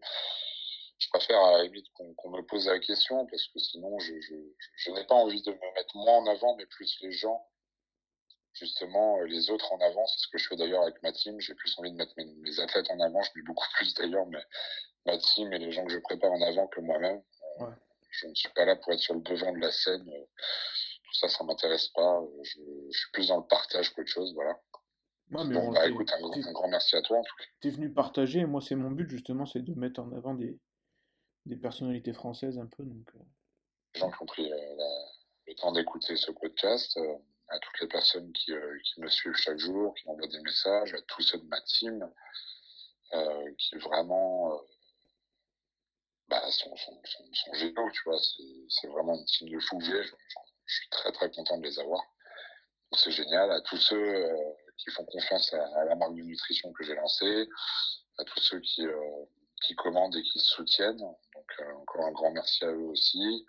[0.99, 4.35] je préfère à la limite qu'on me pose la question parce que sinon je, je,
[4.77, 7.45] je n'ai pas envie de me mettre moi en avant mais plus les gens
[8.53, 11.41] justement euh, les autres en avant c'est ce que je fais d'ailleurs avec ma team
[11.41, 14.27] j'ai plus envie de mettre mes, mes, athlètes en avant je mets beaucoup plus d'ailleurs
[14.27, 14.43] mais
[15.07, 17.23] ma team et les gens que je prépare en avant que moi-même.
[17.61, 17.73] Ouais.
[18.11, 20.05] je ne suis pas là pour être sur le devant de la scène.
[20.05, 22.21] tout ça, ça m'intéresse pas.
[22.43, 24.61] Je, suis plus dans le partage qu'autre chose, voilà.
[25.29, 27.45] bon, bah, écoute, un, grand merci à toi en tout cas.
[27.61, 30.35] Tu es venu partager, et moi c'est mon but justement, c'est de mettre en avant
[30.35, 30.59] des,
[31.47, 32.85] des personnalités françaises un peu.
[32.85, 33.09] Donc,
[33.95, 36.99] Les gens qui ont pris le temps d'écouter ce podcast
[37.49, 40.95] à toutes les personnes qui, euh, qui, me suivent chaque jour, qui m'envoient des messages,
[40.95, 42.11] à tous ceux de ma team,
[43.15, 44.61] euh, qui vraiment
[46.33, 48.18] euh, bah, sont, sont, sont, géniaux, tu vois.
[48.68, 52.03] C'est vraiment une team de fou je, je, suis très très content de les avoir.
[52.93, 53.51] C'est génial.
[53.51, 54.37] À tous ceux euh,
[54.77, 57.49] qui font confiance à, la marque de nutrition que j'ai lancée,
[58.18, 58.87] à tous ceux qui,
[59.62, 60.97] qui commandent et qui soutiennent.
[60.97, 63.47] Donc encore un grand merci à eux aussi.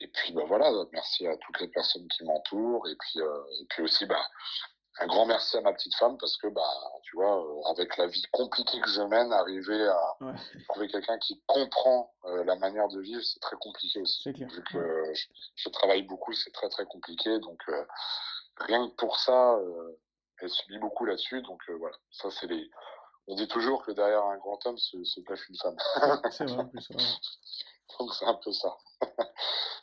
[0.00, 3.64] Et puis bah voilà, merci à toutes les personnes qui m'entourent et puis euh, et
[3.66, 4.28] puis aussi bah
[5.00, 6.62] un grand merci à ma petite femme parce que bah
[7.02, 10.16] tu vois euh, avec la vie compliquée que je mène, arriver à
[10.68, 14.30] trouver quelqu'un qui comprend euh, la manière de vivre, c'est très compliqué aussi.
[14.32, 15.12] Vu que
[15.56, 17.60] je, travaille beaucoup, c'est très très compliqué donc
[18.58, 19.58] rien que pour ça,
[20.40, 22.70] elle subit beaucoup là-dessus donc voilà, ça c'est les
[23.26, 25.76] on dit toujours que derrière un grand homme se, se cache une femme.
[26.30, 27.04] c'est vrai, c'est vrai.
[27.98, 28.76] Donc c'est un peu ça.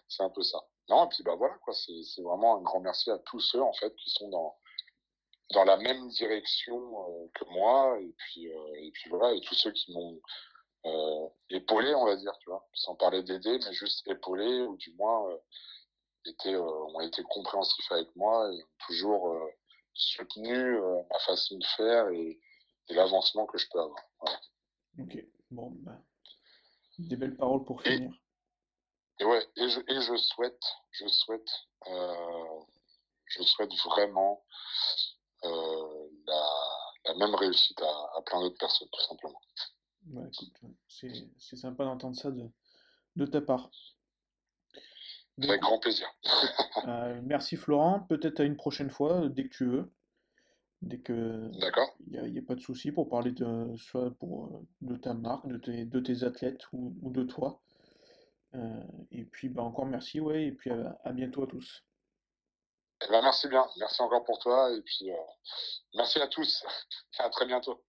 [0.08, 0.60] c'est un peu ça.
[0.90, 3.74] Non, et puis bah voilà, quoi, c'est vraiment un grand merci à tous ceux en
[3.74, 4.56] fait qui sont dans,
[5.54, 9.56] dans la même direction euh, que moi, et puis, euh, et puis voilà, et tous
[9.56, 10.20] ceux qui m'ont
[10.86, 14.94] euh, épaulé, on va dire, tu vois, sans parler d'aider, mais juste épaulé, ou du
[14.94, 15.28] moins
[16.26, 19.36] été, ont été compréhensifs avec moi et ont toujours
[19.94, 20.80] soutenu
[21.10, 22.40] ma façon de faire et,
[22.90, 24.04] l'avancement que je peux avoir.
[25.00, 25.98] Ok, bon, bah,
[27.00, 28.12] des belles paroles pour finir.
[29.22, 31.50] Et ouais, et je, et je souhaite, je souhaite,
[31.88, 32.60] euh,
[33.28, 34.44] je souhaite vraiment
[35.44, 36.42] la,
[37.06, 39.42] la, même réussite à, à plein d'autres personnes, tout simplement.
[40.12, 40.30] Ouais,
[40.88, 42.50] c'est sympa d'entendre ça de,
[43.16, 43.70] de ta part.
[45.42, 46.08] Avec grand plaisir.
[46.88, 49.92] euh, merci Florent, peut-être à une prochaine fois, dès que tu veux.
[50.82, 51.52] Dès que
[52.08, 55.14] il n'y a, a, pas de souci pour parler de soit pour euh, de ta
[55.14, 57.62] marque, de tes, de tes athlètes ou, ou de toi.
[58.56, 61.86] Euh, et puis bah, encore merci, ouais, et puis à, bientôt à tous.
[63.04, 65.16] Eh ben, merci bien, merci encore pour toi, et puis euh,
[65.96, 66.64] merci à tous,
[67.20, 67.84] à très bientôt.